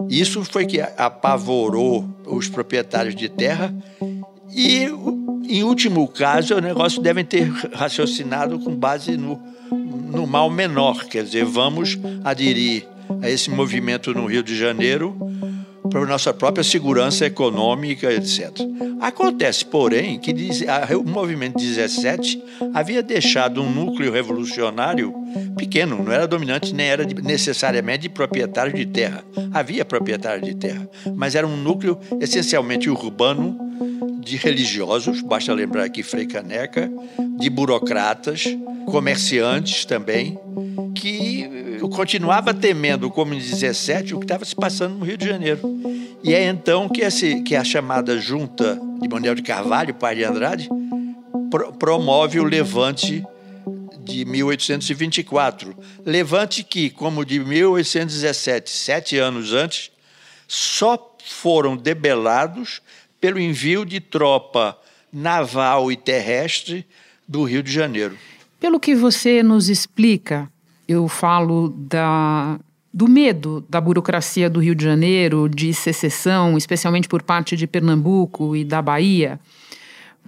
Isso 0.09 0.43
foi 0.43 0.65
que 0.65 0.81
apavorou 0.81 2.07
os 2.25 2.49
proprietários 2.49 3.15
de 3.15 3.29
terra 3.29 3.73
e, 4.51 4.88
em 5.47 5.63
último 5.63 6.07
caso, 6.07 6.55
o 6.55 6.62
negócio 6.62 7.01
devem 7.01 7.23
ter 7.23 7.49
raciocinado 7.73 8.59
com 8.59 8.75
base 8.75 9.17
no, 9.17 9.41
no 9.71 10.27
mal 10.27 10.49
menor, 10.49 11.05
quer 11.05 11.23
dizer, 11.23 11.45
vamos 11.45 11.97
aderir 12.23 12.86
a 13.21 13.29
esse 13.29 13.49
movimento 13.49 14.13
no 14.13 14.25
Rio 14.25 14.43
de 14.43 14.55
Janeiro 14.55 15.17
para 15.93 16.08
nossa 16.08 16.34
própria 16.34 16.63
segurança 16.63 17.23
econômica, 17.27 18.12
etc. 18.12 18.49
Acontece, 18.99 19.63
porém, 19.63 20.17
que 20.17 20.34
o 20.95 21.03
movimento 21.08 21.60
17 21.60 22.43
havia 22.73 23.03
deixado 23.03 23.62
um 23.62 23.69
núcleo 23.69 24.12
revolucionário 24.12 25.13
pequeno, 25.56 26.03
não 26.03 26.12
era 26.12 26.27
dominante 26.27 26.73
nem 26.73 26.88
era 26.88 27.06
necessariamente 27.06 28.10
proprietário 28.10 28.73
de 28.73 28.88
terra. 28.88 29.23
Havia 29.53 29.86
proprietário 29.86 30.43
de 30.43 30.56
terra, 30.56 30.89
mas 31.15 31.36
era 31.36 31.45
um 31.45 31.56
núcleo 31.56 31.99
essencialmente 32.19 32.89
urbano 32.89 33.56
de 34.19 34.36
religiosos, 34.38 35.21
basta 35.21 35.53
lembrar 35.53 35.84
aqui 35.84 36.01
Frei 36.01 36.25
Caneca, 36.25 36.91
de 37.38 37.49
burocratas, 37.51 38.45
comerciantes 38.88 39.86
também, 39.86 40.39
que 40.93 41.79
continuava 41.91 42.53
temendo, 42.53 43.10
como 43.10 43.34
em 43.34 43.39
17, 43.39 44.15
o 44.15 44.19
que 44.19 44.25
estava 44.25 44.45
se 44.45 44.56
passando 44.56 44.95
no 44.95 45.06
Rio 45.06 45.17
de 45.17 45.27
Janeiro. 45.27 45.62
E 46.23 46.34
é 46.34 46.47
então 46.47 46.88
que, 46.88 47.01
esse, 47.01 47.41
que 47.41 47.56
a 47.56 47.63
chamada 47.63 48.19
junta 48.19 48.79
de 49.01 49.10
Manuel 49.10 49.36
de 49.36 49.41
Carvalho, 49.41 49.93
pai 49.93 50.15
de 50.15 50.23
Andrade, 50.23 50.69
pro, 51.49 51.73
promove 51.73 52.39
o 52.39 52.43
levante 52.43 53.23
de 54.03 54.25
1824. 54.25 55.75
Levante 56.06 56.63
que, 56.63 56.89
como 56.89 57.25
de 57.25 57.39
1817, 57.39 58.69
sete 58.69 59.17
anos 59.17 59.53
antes, 59.53 59.91
só 60.47 61.15
foram 61.25 61.75
debelados 61.75 62.82
pelo 63.19 63.39
envio 63.39 63.86
de 63.86 63.99
tropa 63.99 64.77
naval 65.12 65.91
e 65.91 65.95
terrestre 65.95 66.86
do 67.27 67.43
Rio 67.43 67.63
de 67.63 67.71
Janeiro. 67.71 68.17
Pelo 68.60 68.79
que 68.79 68.95
você 68.95 69.43
nos 69.43 69.69
explica, 69.69 70.51
eu 70.87 71.07
falo 71.07 71.69
da, 71.69 72.59
do 72.93 73.07
medo 73.07 73.65
da 73.69 73.81
burocracia 73.81 74.49
do 74.49 74.59
Rio 74.59 74.75
de 74.75 74.83
Janeiro 74.83 75.49
de 75.49 75.73
secessão, 75.73 76.57
especialmente 76.57 77.07
por 77.07 77.23
parte 77.23 77.55
de 77.55 77.65
Pernambuco 77.65 78.55
e 78.55 78.63
da 78.63 78.81
Bahia. 78.81 79.39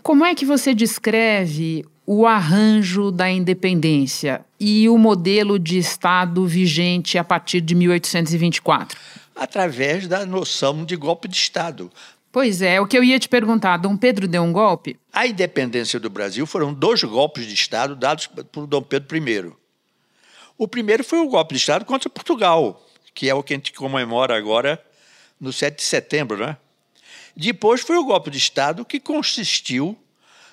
Como 0.02 0.24
é 0.24 0.36
que 0.36 0.46
você 0.46 0.74
descreve 0.74 1.86
o 2.06 2.26
arranjo 2.26 3.12
da 3.12 3.30
independência 3.30 4.46
e 4.60 4.88
o 4.88 4.98
modelo 4.98 5.58
de 5.58 5.78
Estado 5.78 6.46
vigente 6.46 7.18
a 7.18 7.24
partir 7.24 7.62
de 7.62 7.74
1824? 7.74 8.98
Através 9.36 10.08
da 10.08 10.26
noção 10.26 10.86
de 10.86 10.96
golpe 10.96 11.28
de 11.28 11.36
Estado. 11.36 11.92
Pois 12.32 12.62
é, 12.62 12.80
o 12.82 12.86
que 12.86 12.98
eu 12.98 13.04
ia 13.04 13.18
te 13.18 13.30
perguntar, 13.30 13.78
Dom 13.78 13.96
Pedro 13.96 14.28
deu 14.28 14.44
um 14.44 14.52
golpe? 14.52 15.00
A 15.12 15.26
independência 15.26 16.00
do 16.00 16.10
Brasil 16.10 16.46
foram 16.46 16.74
dois 16.74 17.04
golpes 17.04 17.46
de 17.46 17.54
Estado 17.54 17.96
dados 17.96 18.28
por 18.52 18.68
Dom 18.68 18.82
Pedro 18.82 19.18
I. 19.18 19.54
O 20.58 20.68
primeiro 20.68 21.04
foi 21.04 21.20
o 21.20 21.28
golpe 21.28 21.54
de 21.54 21.60
Estado 21.60 21.86
contra 21.86 22.10
Portugal, 22.10 22.82
que 23.14 23.30
é 23.30 23.34
o 23.34 23.44
que 23.44 23.54
a 23.54 23.58
gente 23.58 23.74
comemora 23.74 24.38
agora 24.38 24.84
no 25.40 25.52
7 25.52 25.78
de 25.78 25.84
setembro, 25.84 26.38
né? 26.38 26.58
Depois 27.36 27.82
foi 27.82 27.98
o 27.98 28.06
golpe 28.06 28.32
de 28.32 28.38
Estado 28.38 28.86
que 28.86 29.00
consistiu 29.00 29.98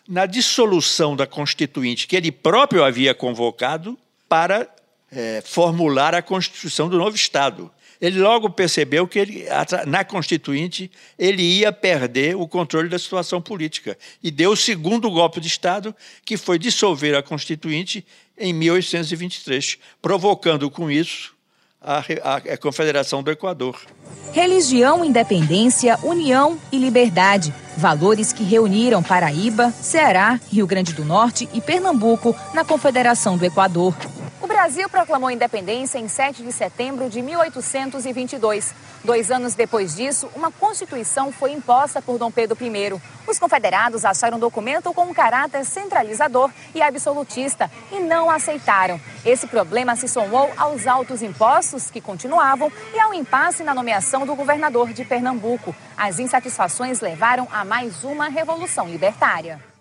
na 0.09 0.27
dissolução 0.27 1.15
da 1.15 1.27
Constituinte, 1.27 2.09
que 2.09 2.17
ele 2.17 2.33
próprio 2.33 2.85
havia 2.85 3.15
convocado 3.15 3.97
para 4.29 4.69
é, 5.11 5.41
formular 5.45 6.15
a 6.15 6.23
Constituição 6.23 6.89
do 6.89 6.99
novo 6.99 7.15
Estado. 7.15 7.71
Ele 8.01 8.19
logo 8.19 8.51
percebeu 8.51 9.07
que 9.07 9.17
ele, 9.17 9.47
na 9.87 10.03
Constituinte 10.03 10.91
ele 11.17 11.41
ia 11.41 11.71
perder 11.71 12.35
o 12.35 12.49
controle 12.49 12.89
da 12.89 12.99
situação 12.99 13.41
política 13.41 13.97
e 14.21 14.29
deu 14.29 14.51
o 14.51 14.57
segundo 14.57 15.09
golpe 15.09 15.41
de 15.41 15.47
Estado, 15.47 15.95
que 16.25 16.37
foi 16.37 16.59
dissolver 16.59 17.15
a 17.15 17.23
Constituinte 17.23 18.05
em 18.37 18.53
1823, 18.53 19.79
provocando 20.01 20.71
com 20.71 20.91
isso 20.91 21.35
a, 21.81 21.99
a, 22.23 22.37
a 22.37 22.57
Confederação 22.57 23.23
do 23.23 23.31
Equador. 23.31 23.81
Religião, 24.33 25.05
independência, 25.05 25.99
união 26.03 26.59
e 26.71 26.79
liberdade. 26.79 27.53
Valores 27.77 28.33
que 28.33 28.45
reuniram 28.45 29.03
Paraíba, 29.03 29.71
Ceará, 29.71 30.39
Rio 30.51 30.67
Grande 30.67 30.93
do 30.93 31.05
Norte 31.05 31.49
e 31.53 31.61
Pernambuco 31.61 32.35
na 32.55 32.65
Confederação 32.65 33.37
do 33.37 33.45
Equador. 33.45 33.95
O 34.43 34.47
Brasil 34.49 34.89
proclamou 34.89 35.31
independência 35.31 36.01
em 36.01 36.09
7 36.09 36.43
de 36.43 36.51
setembro 36.51 37.09
de 37.09 37.23
1822. 37.23 38.75
Dois 39.05 39.31
anos 39.31 39.55
depois 39.55 39.95
disso, 39.95 40.29
uma 40.35 40.51
Constituição 40.51 41.31
foi 41.31 41.53
imposta 41.53 42.03
por 42.03 42.19
Dom 42.19 42.29
Pedro 42.29 42.59
I. 42.61 43.01
Os 43.25 43.39
confederados 43.39 44.05
acharam 44.05 44.39
o 44.39 44.41
documento 44.41 44.93
com 44.93 45.05
um 45.05 45.15
caráter 45.15 45.65
centralizador 45.65 46.51
e 46.75 46.83
absolutista 46.83 47.71
e 47.93 48.01
não 48.01 48.29
aceitaram. 48.29 49.01
Esse 49.25 49.47
problema 49.47 49.95
se 49.95 50.09
somou 50.09 50.51
aos 50.57 50.89
altos 50.89 51.23
impostos 51.23 51.89
que 51.89 52.01
continuavam 52.01 52.71
e 52.93 52.99
ao 52.99 53.15
impasse 53.15 53.63
na 53.63 53.73
nomeação 53.73 54.27
do 54.27 54.35
governador 54.35 54.93
de 54.93 55.05
Pernambuco. 55.05 55.73
As 55.97 56.19
insatisfações 56.19 57.01
levaram 57.01 57.47
a 57.53 57.65
mais 57.65 58.03
uma 58.03 58.29
revolução 58.29 58.89
libertária. 58.89 59.72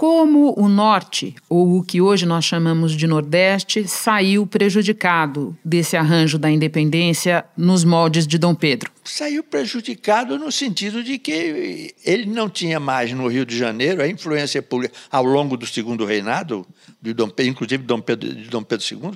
Como 0.00 0.54
o 0.58 0.66
Norte, 0.66 1.34
ou 1.46 1.76
o 1.76 1.82
que 1.82 2.00
hoje 2.00 2.24
nós 2.24 2.46
chamamos 2.46 2.92
de 2.92 3.06
Nordeste, 3.06 3.86
saiu 3.86 4.46
prejudicado 4.46 5.54
desse 5.62 5.94
arranjo 5.94 6.38
da 6.38 6.50
independência 6.50 7.44
nos 7.54 7.84
moldes 7.84 8.26
de 8.26 8.38
Dom 8.38 8.54
Pedro? 8.54 8.90
Saiu 9.04 9.44
prejudicado 9.44 10.38
no 10.38 10.50
sentido 10.50 11.04
de 11.04 11.18
que 11.18 11.94
ele 12.02 12.24
não 12.24 12.48
tinha 12.48 12.80
mais 12.80 13.12
no 13.12 13.28
Rio 13.28 13.44
de 13.44 13.54
Janeiro 13.54 14.00
a 14.00 14.08
influência 14.08 14.62
pública 14.62 14.94
ao 15.10 15.22
longo 15.22 15.54
do 15.54 15.66
segundo 15.66 16.06
reinado, 16.06 16.66
de 17.02 17.12
Dom 17.12 17.28
Pedro, 17.28 17.52
inclusive 17.52 17.84
Dom 17.84 18.00
Pedro, 18.00 18.34
de 18.34 18.48
Dom 18.48 18.62
Pedro 18.62 18.86
II, 18.90 19.12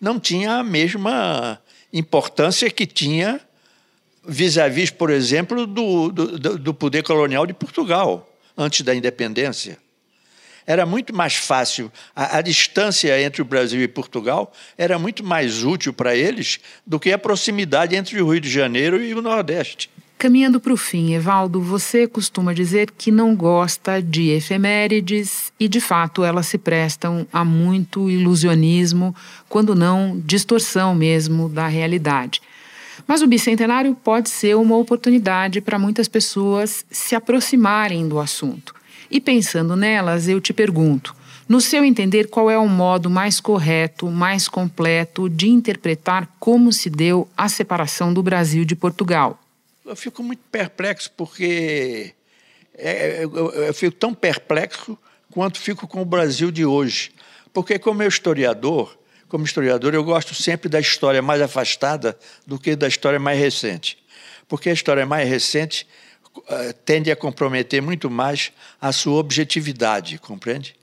não 0.00 0.20
tinha 0.20 0.58
a 0.58 0.62
mesma 0.62 1.60
importância 1.92 2.70
que 2.70 2.86
tinha 2.86 3.40
vis-à-vis, 4.24 4.90
-vis, 4.90 4.96
por 4.96 5.10
exemplo, 5.10 5.66
do, 5.66 6.12
do, 6.12 6.58
do 6.58 6.72
poder 6.72 7.02
colonial 7.02 7.44
de 7.44 7.54
Portugal, 7.54 8.32
antes 8.56 8.82
da 8.82 8.94
independência 8.94 9.76
era 10.68 10.84
muito 10.84 11.16
mais 11.16 11.34
fácil, 11.34 11.90
a, 12.14 12.36
a, 12.36 12.42
distância 12.42 13.18
entre 13.22 13.40
o 13.40 13.44
Brasil 13.44 13.80
e 13.80 13.88
Portugal 13.88 14.52
era 14.76 14.98
muito 14.98 15.24
mais 15.24 15.64
útil 15.64 15.94
para 15.94 16.14
eles 16.14 16.60
do 16.86 17.00
que 17.00 17.10
a 17.10 17.16
proximidade 17.16 17.96
entre 17.96 18.20
o 18.20 18.30
Rio 18.30 18.38
de 18.38 18.50
Janeiro 18.50 19.02
e 19.02 19.14
o 19.14 19.22
Nordeste. 19.22 19.88
Caminhando 20.18 20.60
para 20.60 20.72
o 20.72 20.76
fim, 20.76 21.14
Evaldo, 21.14 21.58
você 21.62 22.06
costuma 22.06 22.52
dizer 22.52 22.90
que 22.90 23.10
não 23.10 23.34
gosta 23.34 24.02
de 24.02 24.28
efemérides 24.28 25.50
e, 25.58 25.68
de 25.68 25.80
fato, 25.80 26.22
elas 26.22 26.46
se 26.46 26.58
prestam 26.58 27.26
a 27.32 27.46
muito 27.46 28.10
ilusionismo, 28.10 29.16
quando 29.48 29.74
não 29.74 30.20
distorção 30.22 30.94
mesmo 30.94 31.48
da 31.48 31.66
realidade. 31.66 32.42
Mas 33.06 33.22
o 33.22 33.26
bicentenário 33.26 33.94
pode 33.94 34.28
ser 34.28 34.54
uma 34.54 34.76
oportunidade 34.76 35.62
para 35.62 35.78
muitas 35.78 36.08
pessoas 36.08 36.84
se 36.90 37.14
aproximarem 37.14 38.06
do 38.06 38.18
assunto. 38.18 38.77
E 39.10 39.20
pensando 39.20 39.74
nelas, 39.74 40.28
eu 40.28 40.40
te 40.40 40.52
pergunto: 40.52 41.14
no 41.48 41.60
seu 41.60 41.84
entender, 41.84 42.28
qual 42.28 42.50
é 42.50 42.58
o 42.58 42.68
modo 42.68 43.08
mais 43.08 43.40
correto, 43.40 44.06
mais 44.08 44.48
completo 44.48 45.28
de 45.28 45.48
interpretar 45.48 46.28
como 46.38 46.72
se 46.72 46.90
deu 46.90 47.28
a 47.36 47.48
separação 47.48 48.12
do 48.12 48.22
Brasil 48.22 48.64
de 48.64 48.76
Portugal? 48.76 49.38
Eu 49.84 49.96
fico 49.96 50.22
muito 50.22 50.42
perplexo 50.52 51.10
porque 51.16 52.12
é, 52.74 53.24
eu, 53.24 53.50
eu 53.50 53.74
fico 53.74 53.96
tão 53.96 54.12
perplexo 54.12 54.98
quanto 55.30 55.58
fico 55.58 55.86
com 55.88 56.02
o 56.02 56.04
Brasil 56.04 56.50
de 56.50 56.66
hoje. 56.66 57.12
Porque, 57.52 57.78
como 57.78 58.02
historiador, 58.02 58.96
como 59.28 59.44
historiador, 59.44 59.94
eu 59.94 60.04
gosto 60.04 60.34
sempre 60.34 60.68
da 60.68 60.78
história 60.78 61.22
mais 61.22 61.40
afastada 61.40 62.18
do 62.46 62.58
que 62.58 62.76
da 62.76 62.86
história 62.86 63.18
mais 63.18 63.38
recente. 63.38 63.98
Porque 64.46 64.68
a 64.68 64.72
história 64.72 65.06
mais 65.06 65.28
recente 65.28 65.86
tende 66.84 67.10
a 67.10 67.16
comprometer 67.16 67.80
muito 67.80 68.10
mais 68.10 68.52
a 68.80 68.92
sua 68.92 69.18
objetividade, 69.18 70.18
compreende? 70.18 70.74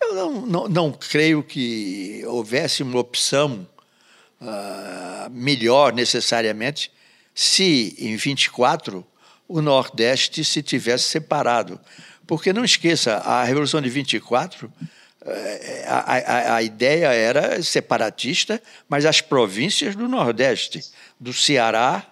Eu 0.00 0.14
não, 0.14 0.46
não, 0.46 0.68
não 0.68 0.92
creio 0.92 1.42
que 1.42 2.22
houvesse 2.26 2.82
uma 2.82 2.98
opção 2.98 3.68
uh, 4.40 5.30
melhor 5.30 5.92
necessariamente 5.92 6.90
se, 7.34 7.94
em 7.98 8.16
24, 8.16 9.06
o 9.46 9.60
Nordeste 9.60 10.44
se 10.44 10.62
tivesse 10.62 11.04
separado. 11.04 11.78
Porque 12.26 12.52
não 12.52 12.64
esqueça, 12.64 13.16
a 13.16 13.44
Revolução 13.44 13.80
de 13.80 13.88
24, 13.88 14.72
eh, 15.22 15.84
a, 15.86 15.98
a, 15.98 16.54
a 16.56 16.62
ideia 16.62 17.12
era 17.12 17.62
separatista, 17.62 18.62
mas 18.88 19.04
as 19.04 19.20
províncias 19.20 19.96
do 19.96 20.08
Nordeste, 20.08 20.80
do 21.18 21.32
Ceará 21.32 22.06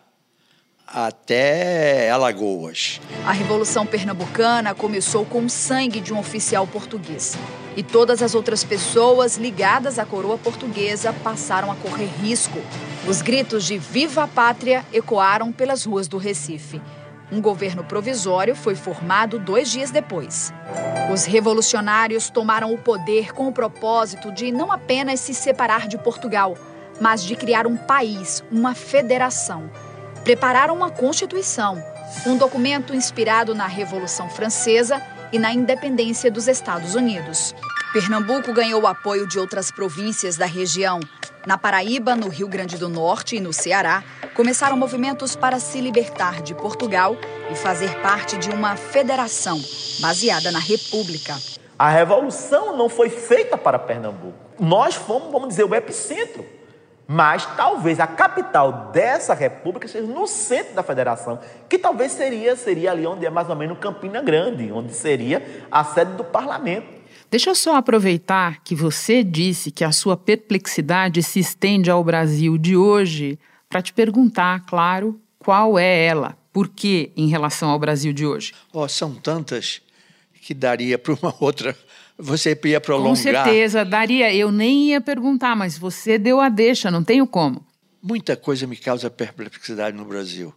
até 0.92 2.11
Alagoas. 2.11 3.01
A 3.27 3.33
Revolução 3.33 3.85
Pernambucana 3.85 4.74
começou 4.74 5.24
com 5.24 5.44
o 5.44 5.51
sangue 5.51 6.01
de 6.01 6.14
um 6.14 6.18
oficial 6.18 6.66
português. 6.66 7.37
E 7.77 7.83
todas 7.83 8.22
as 8.22 8.35
outras 8.35 8.64
pessoas 8.64 9.37
ligadas 9.37 9.98
à 9.98 10.07
coroa 10.07 10.38
portuguesa 10.38 11.12
passaram 11.12 11.70
a 11.70 11.77
correr 11.77 12.09
risco. 12.20 12.59
Os 13.07 13.20
gritos 13.20 13.64
de 13.64 13.79
Viva 13.79 14.24
a 14.24 14.27
Pátria 14.27 14.85
ecoaram 14.92 15.53
pelas 15.53 15.85
ruas 15.85 16.09
do 16.09 16.16
Recife. 16.16 16.81
Um 17.31 17.42
governo 17.42 17.85
provisório 17.85 18.57
foi 18.57 18.74
formado 18.74 19.38
dois 19.38 19.70
dias 19.70 19.90
depois. 19.90 20.53
Os 21.12 21.27
revolucionários 21.27 22.31
tomaram 22.31 22.72
o 22.72 22.79
poder 22.79 23.35
com 23.35 23.46
o 23.46 23.53
propósito 23.53 24.33
de 24.33 24.51
não 24.51 24.72
apenas 24.72 25.20
se 25.20 25.35
separar 25.35 25.87
de 25.87 25.98
Portugal, 25.98 26.57
mas 26.98 27.22
de 27.22 27.37
criar 27.37 27.66
um 27.66 27.77
país, 27.77 28.42
uma 28.51 28.74
federação 28.74 29.70
prepararam 30.25 30.75
uma 30.75 30.91
Constituição, 30.91 31.83
um 32.27 32.37
documento 32.37 32.95
inspirado 32.95 33.55
na 33.55 33.67
Revolução 33.67 34.29
Francesa 34.29 35.03
e 35.33 35.39
na 35.39 35.53
independência 35.53 36.31
dos 36.31 36.49
Estados 36.49 36.95
Unidos. 36.95 37.55
Pernambuco 37.93 38.53
ganhou 38.53 38.83
o 38.83 38.87
apoio 38.87 39.27
de 39.27 39.39
outras 39.39 39.71
províncias 39.71 40.37
da 40.37 40.47
região. 40.47 41.01
Na 41.47 41.57
Paraíba, 41.57 42.15
no 42.15 42.29
Rio 42.29 42.47
Grande 42.47 42.77
do 42.77 42.89
Norte 42.89 43.37
e 43.37 43.41
no 43.41 43.53
Ceará, 43.53 44.05
começaram 44.35 44.77
movimentos 44.77 45.35
para 45.35 45.59
se 45.59 45.81
libertar 45.81 46.43
de 46.43 46.55
Portugal 46.55 47.17
e 47.51 47.55
fazer 47.55 47.95
parte 48.03 48.37
de 48.37 48.51
uma 48.51 48.77
federação 48.77 49.59
baseada 50.01 50.51
na 50.51 50.59
República. 50.59 51.37
A 51.79 51.89
revolução 51.89 52.77
não 52.77 52.89
foi 52.89 53.09
feita 53.09 53.57
para 53.57 53.79
Pernambuco. 53.79 54.35
Nós 54.59 54.97
fomos, 54.97 55.31
vamos 55.31 55.49
dizer, 55.49 55.65
o 55.65 55.75
epicentro. 55.75 56.45
Mas 57.11 57.47
talvez 57.57 57.99
a 57.99 58.07
capital 58.07 58.90
dessa 58.92 59.33
república 59.33 59.88
seja 59.88 60.07
no 60.07 60.27
centro 60.27 60.75
da 60.75 60.83
federação, 60.83 61.40
que 61.66 61.79
talvez 61.79 62.12
seria, 62.12 62.55
seria 62.55 62.90
ali 62.90 63.07
onde 63.07 63.25
é 63.25 63.31
mais 63.31 63.49
ou 63.49 63.57
menos 63.57 63.79
Campina 63.79 64.21
Grande, 64.21 64.71
onde 64.71 64.92
seria 64.92 65.64
a 65.71 65.83
sede 65.83 66.12
do 66.12 66.25
parlamento. 66.25 66.87
Deixa 67.31 67.49
eu 67.49 67.55
só 67.55 67.77
aproveitar 67.77 68.62
que 68.62 68.75
você 68.75 69.25
disse 69.25 69.71
que 69.71 69.85
a 69.85 69.90
sua 69.90 70.18
perplexidade 70.18 71.23
se 71.23 71.40
estende 71.40 71.90
ao 71.90 72.05
Brasil 72.05 72.59
de 72.59 72.77
hoje 72.77 73.38
para 73.71 73.81
te 73.81 73.94
perguntar, 73.94 74.66
claro, 74.66 75.18
qual 75.38 75.79
é 75.79 76.05
ela, 76.05 76.37
por 76.53 76.68
que 76.68 77.11
em 77.16 77.29
relação 77.29 77.71
ao 77.71 77.79
Brasil 77.79 78.12
de 78.12 78.27
hoje? 78.27 78.53
Oh, 78.71 78.87
são 78.87 79.14
tantas 79.14 79.81
que 80.42 80.53
daria 80.53 80.99
para 80.99 81.14
uma 81.14 81.35
outra 81.40 81.75
você 82.19 82.59
ia 82.65 82.81
prolongar. 82.81 83.11
Com 83.11 83.17
certeza, 83.17 83.85
daria. 83.85 84.35
Eu 84.35 84.51
nem 84.51 84.89
ia 84.89 85.01
perguntar, 85.01 85.55
mas 85.55 85.79
você 85.79 86.19
deu 86.19 86.41
a 86.41 86.49
deixa, 86.49 86.91
não 86.91 87.05
tenho 87.05 87.27
como. 87.27 87.65
Muita 88.03 88.37
coisa 88.37 88.67
me 88.67 88.77
causa 88.77 89.09
perplexidade 89.09 89.97
no 89.97 90.05
Brasil. 90.05 90.53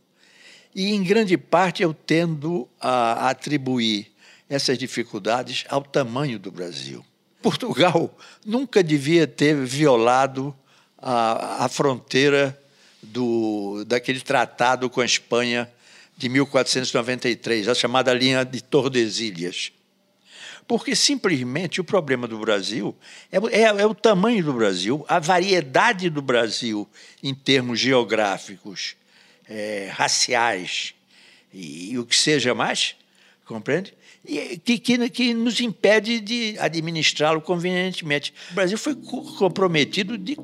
E, 0.73 0.91
em 0.93 1.03
grande 1.03 1.37
parte, 1.37 1.83
eu 1.83 1.93
tendo 1.93 2.67
a 2.79 3.29
atribuir 3.29 4.11
essas 4.49 4.77
dificuldades 4.77 5.65
ao 5.69 5.83
tamanho 5.83 6.39
do 6.39 6.51
Brasil. 6.51 7.05
Portugal 7.41 8.17
nunca 8.45 8.83
devia 8.83 9.27
ter 9.27 9.55
violado 9.55 10.55
a, 10.97 11.65
a 11.65 11.69
fronteira 11.69 12.57
do, 13.01 13.83
daquele 13.85 14.19
tratado 14.21 14.89
com 14.89 15.01
a 15.01 15.05
Espanha 15.05 15.69
de 16.17 16.29
1493, 16.29 17.67
a 17.67 17.75
chamada 17.75 18.13
linha 18.13 18.43
de 18.43 18.61
Tordesilhas. 18.63 19.71
Porque 20.67 20.95
simplesmente 20.95 21.81
o 21.81 21.83
problema 21.83 22.27
do 22.27 22.37
Brasil 22.39 22.95
é, 23.31 23.37
é, 23.37 23.61
é, 23.63 23.85
o 23.85 23.93
tamanho 23.93 24.43
do 24.43 24.53
Brasil, 24.53 25.05
a 25.07 25.19
variedade 25.19 26.09
do 26.09 26.21
Brasil 26.21 26.87
em 27.21 27.33
termos 27.33 27.79
geográficos, 27.79 28.95
é, 29.49 29.89
raciais 29.91 30.93
e, 31.53 31.91
e, 31.91 31.99
o 31.99 32.05
que 32.05 32.15
seja 32.15 32.55
mais, 32.55 32.95
compreende? 33.45 33.93
Que, 34.63 34.77
que, 34.77 35.09
que 35.09 35.33
nos 35.33 35.59
impede 35.59 36.19
de 36.19 36.55
administrá-lo 36.59 37.41
convenientemente. 37.41 38.33
O 38.51 38.53
Brasil 38.53 38.77
foi 38.77 38.95
comprometido 38.95 40.17
de 40.17 40.37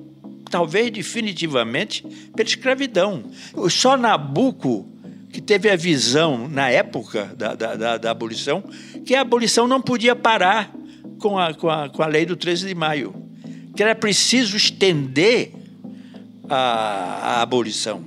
talvez 0.50 0.92
definitivamente 0.92 2.02
pela 2.36 2.48
escravidão. 2.48 3.32
Só 3.70 3.96
Nabucco 3.96 4.90
que 5.38 5.42
teve 5.42 5.70
a 5.70 5.76
visão, 5.76 6.48
na 6.48 6.68
época 6.68 7.32
da, 7.38 7.54
da, 7.54 7.76
da, 7.76 7.98
da 8.00 8.10
abolição, 8.10 8.64
que 9.06 9.14
a 9.14 9.22
abolição 9.22 9.68
não 9.68 9.80
podia 9.80 10.16
parar 10.16 10.74
com 11.20 11.38
a, 11.38 11.54
com, 11.54 11.70
a, 11.70 11.88
com 11.90 12.02
a 12.02 12.08
lei 12.08 12.26
do 12.26 12.36
13 12.36 12.66
de 12.66 12.74
maio, 12.74 13.14
que 13.76 13.84
era 13.84 13.94
preciso 13.94 14.58
estender 14.58 15.52
a, 16.50 17.36
a 17.36 17.42
abolição, 17.44 18.04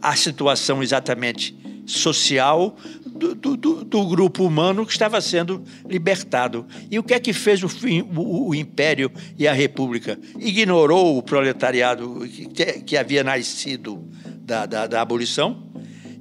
a 0.00 0.16
situação 0.16 0.82
exatamente 0.82 1.54
social 1.84 2.74
do, 3.04 3.34
do, 3.34 3.84
do, 3.84 4.06
grupo 4.06 4.44
humano 4.44 4.86
que 4.86 4.92
estava 4.92 5.20
sendo 5.20 5.62
libertado. 5.86 6.66
E 6.90 6.98
o 6.98 7.02
que 7.02 7.12
é 7.12 7.20
que 7.20 7.34
fez 7.34 7.62
o, 7.62 7.68
o, 8.16 8.48
o 8.48 8.54
Império 8.54 9.12
e 9.36 9.46
a 9.46 9.52
República? 9.52 10.18
Ignorou 10.38 11.18
o 11.18 11.22
proletariado 11.22 12.26
que, 12.54 12.64
que 12.80 12.96
havia 12.96 13.22
nascido 13.22 14.08
da, 14.40 14.64
da, 14.64 14.86
da 14.86 15.02
abolição 15.02 15.67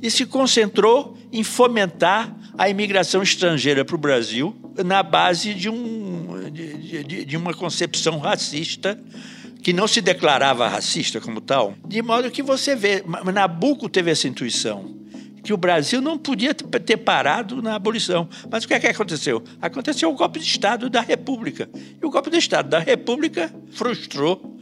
e 0.01 0.09
se 0.11 0.25
concentrou 0.25 1.17
em 1.31 1.43
fomentar 1.43 2.35
a 2.57 2.69
imigração 2.69 3.21
estrangeira 3.21 3.85
para 3.85 3.95
o 3.95 3.99
Brasil 3.99 4.55
na 4.83 5.03
base 5.03 5.53
de, 5.53 5.69
um, 5.69 6.49
de, 6.51 7.03
de, 7.03 7.25
de, 7.25 7.37
uma 7.37 7.53
concepção 7.53 8.17
racista 8.19 8.99
que 9.61 9.73
não 9.73 9.87
se 9.87 10.01
declarava 10.01 10.67
racista 10.67 11.19
como 11.19 11.41
tal, 11.41 11.73
de 11.87 12.01
modo 12.01 12.31
que 12.31 12.41
você 12.41 12.75
vê, 12.75 13.03
Nabucco 13.33 13.89
teve 13.89 14.11
essa 14.11 14.27
intuição 14.27 14.97
que 15.47 15.53
o 15.53 15.57
Brasil 15.57 16.01
não 16.01 16.17
podia 16.17 16.53
ter 16.53 16.97
parado 16.97 17.61
na 17.61 17.75
abolição. 17.75 18.27
Mas 18.51 18.65
o 18.65 18.67
que 18.67 18.73
é 18.73 18.79
que 18.81 18.87
aconteceu? 18.87 19.41
Aconteceu 19.61 20.09
o 20.09 20.13
golpe 20.13 20.39
de 20.39 20.45
Estado 20.45 20.89
da 20.89 20.99
República. 20.99 21.69
E 21.73 22.05
o 22.05 22.09
golpe 22.09 22.29
de 22.29 22.35
Estado 22.35 22.67
da 22.67 22.79
República 22.79 23.49
frustrou 23.71 24.56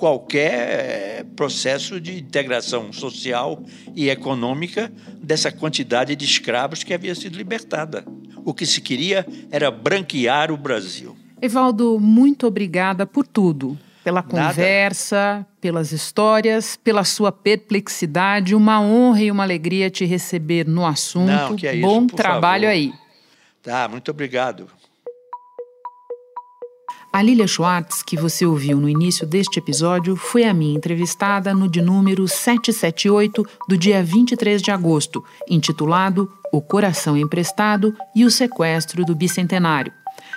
qualquer 0.00 0.52
eh, 0.54 1.26
processo 1.36 2.00
de 2.00 2.18
integração 2.18 2.90
social 2.90 3.62
e 3.94 4.08
econômica 4.08 4.90
dessa 5.22 5.52
quantidade 5.52 6.16
de 6.16 6.24
escravos 6.24 6.82
que 6.82 6.94
havia 6.94 7.14
sido 7.14 7.36
libertada. 7.36 8.02
O 8.42 8.54
que 8.54 8.64
se 8.64 8.80
queria 8.80 9.26
era 9.50 9.70
branquear 9.70 10.50
o 10.50 10.56
Brasil. 10.56 11.14
Evaldo, 11.42 12.00
muito 12.00 12.46
obrigada 12.46 13.06
por 13.06 13.26
tudo. 13.26 13.78
Pela 14.02 14.22
conversa, 14.22 15.16
Nada. 15.16 15.46
pelas 15.60 15.92
histórias, 15.92 16.76
pela 16.82 17.04
sua 17.04 17.30
perplexidade. 17.30 18.54
Uma 18.54 18.80
honra 18.80 19.22
e 19.24 19.30
uma 19.30 19.42
alegria 19.42 19.90
te 19.90 20.06
receber 20.06 20.66
no 20.66 20.86
assunto. 20.86 21.30
Não, 21.30 21.56
que 21.56 21.66
é 21.66 21.74
isso, 21.74 21.86
Bom 21.86 22.06
trabalho 22.06 22.62
favor. 22.62 22.72
aí. 22.72 22.92
Tá, 23.62 23.86
muito 23.86 24.10
obrigado. 24.10 24.66
A 27.12 27.22
Lilia 27.22 27.46
Schwartz, 27.46 28.04
que 28.04 28.16
você 28.16 28.46
ouviu 28.46 28.78
no 28.78 28.88
início 28.88 29.26
deste 29.26 29.58
episódio, 29.58 30.14
foi 30.14 30.44
a 30.44 30.54
minha 30.54 30.76
entrevistada 30.76 31.52
no 31.52 31.68
de 31.68 31.82
número 31.82 32.28
778 32.28 33.44
do 33.68 33.76
dia 33.76 34.00
23 34.00 34.62
de 34.62 34.70
agosto, 34.70 35.24
intitulado 35.48 36.30
O 36.52 36.60
Coração 36.60 37.16
Emprestado 37.16 37.92
e 38.14 38.24
o 38.24 38.30
Sequestro 38.30 39.04
do 39.04 39.16
Bicentenário. 39.16 39.92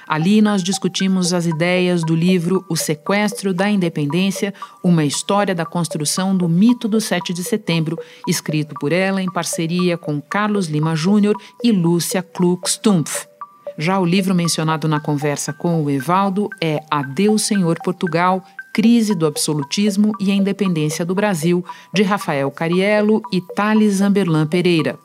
Ali 0.08 0.42
nós 0.42 0.64
discutimos 0.64 1.32
as 1.32 1.46
ideias 1.46 2.02
do 2.02 2.16
livro 2.16 2.66
O 2.68 2.76
Sequestro 2.76 3.54
da 3.54 3.70
Independência, 3.70 4.52
uma 4.84 5.06
história 5.06 5.54
da 5.54 5.68
construção 5.68 6.36
do 6.36 6.50
mito 6.50 6.88
do 6.88 7.00
7 7.00 7.34
de 7.34 7.44
setembro, 7.44 8.00
escrito 8.28 8.74
por 8.80 8.92
ela 8.92 9.22
em 9.22 9.32
parceria 9.32 9.96
com 9.96 10.20
Carlos 10.20 10.66
Lima 10.66 10.96
Júnior 10.96 11.36
e 11.64 11.72
Lúcia 11.72 12.24
Klug-Stumpf. 12.24 13.33
Já 13.78 14.00
o 14.00 14.06
livro 14.06 14.36
mencionado 14.36 14.88
na 14.88 15.00
conversa 15.00 15.52
com 15.52 15.84
o 15.84 15.90
Evaldo 15.90 16.48
é 16.62 16.80
Adeus 16.92 17.44
Senhor 17.44 17.78
Portugal, 17.84 18.44
Crise 18.72 19.16
do 19.16 19.26
Absolutismo 19.26 20.12
e 20.20 20.32
a 20.32 20.36
Independência 20.36 21.06
do 21.06 21.16
Brasil, 21.16 21.64
de 21.94 22.04
Rafael 22.04 22.50
Cariello 22.52 23.22
e 23.32 23.42
Thales 23.56 24.02
Amberlan 24.02 24.48
Pereira. 24.48 24.98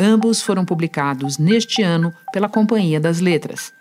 Ambos 0.00 0.42
foram 0.42 0.64
publicados 0.64 1.38
neste 1.38 1.82
ano 1.82 2.12
pela 2.32 2.48
Companhia 2.48 3.00
das 3.00 3.20
Letras. 3.20 3.72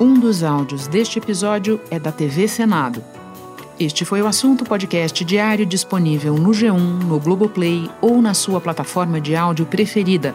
Um 0.00 0.14
dos 0.14 0.42
áudios 0.42 0.86
deste 0.86 1.18
episódio 1.18 1.80
é 1.90 1.98
da 1.98 2.10
TV 2.10 2.48
Senado. 2.48 3.04
Este 3.78 4.04
foi 4.04 4.22
o 4.22 4.26
assunto 4.26 4.64
podcast 4.64 5.24
diário 5.24 5.66
disponível 5.66 6.34
no 6.34 6.50
G1, 6.50 7.04
no 7.04 7.18
Globoplay 7.18 7.90
ou 8.00 8.20
na 8.22 8.34
sua 8.34 8.60
plataforma 8.60 9.20
de 9.20 9.34
áudio 9.36 9.66
preferida 9.66 10.34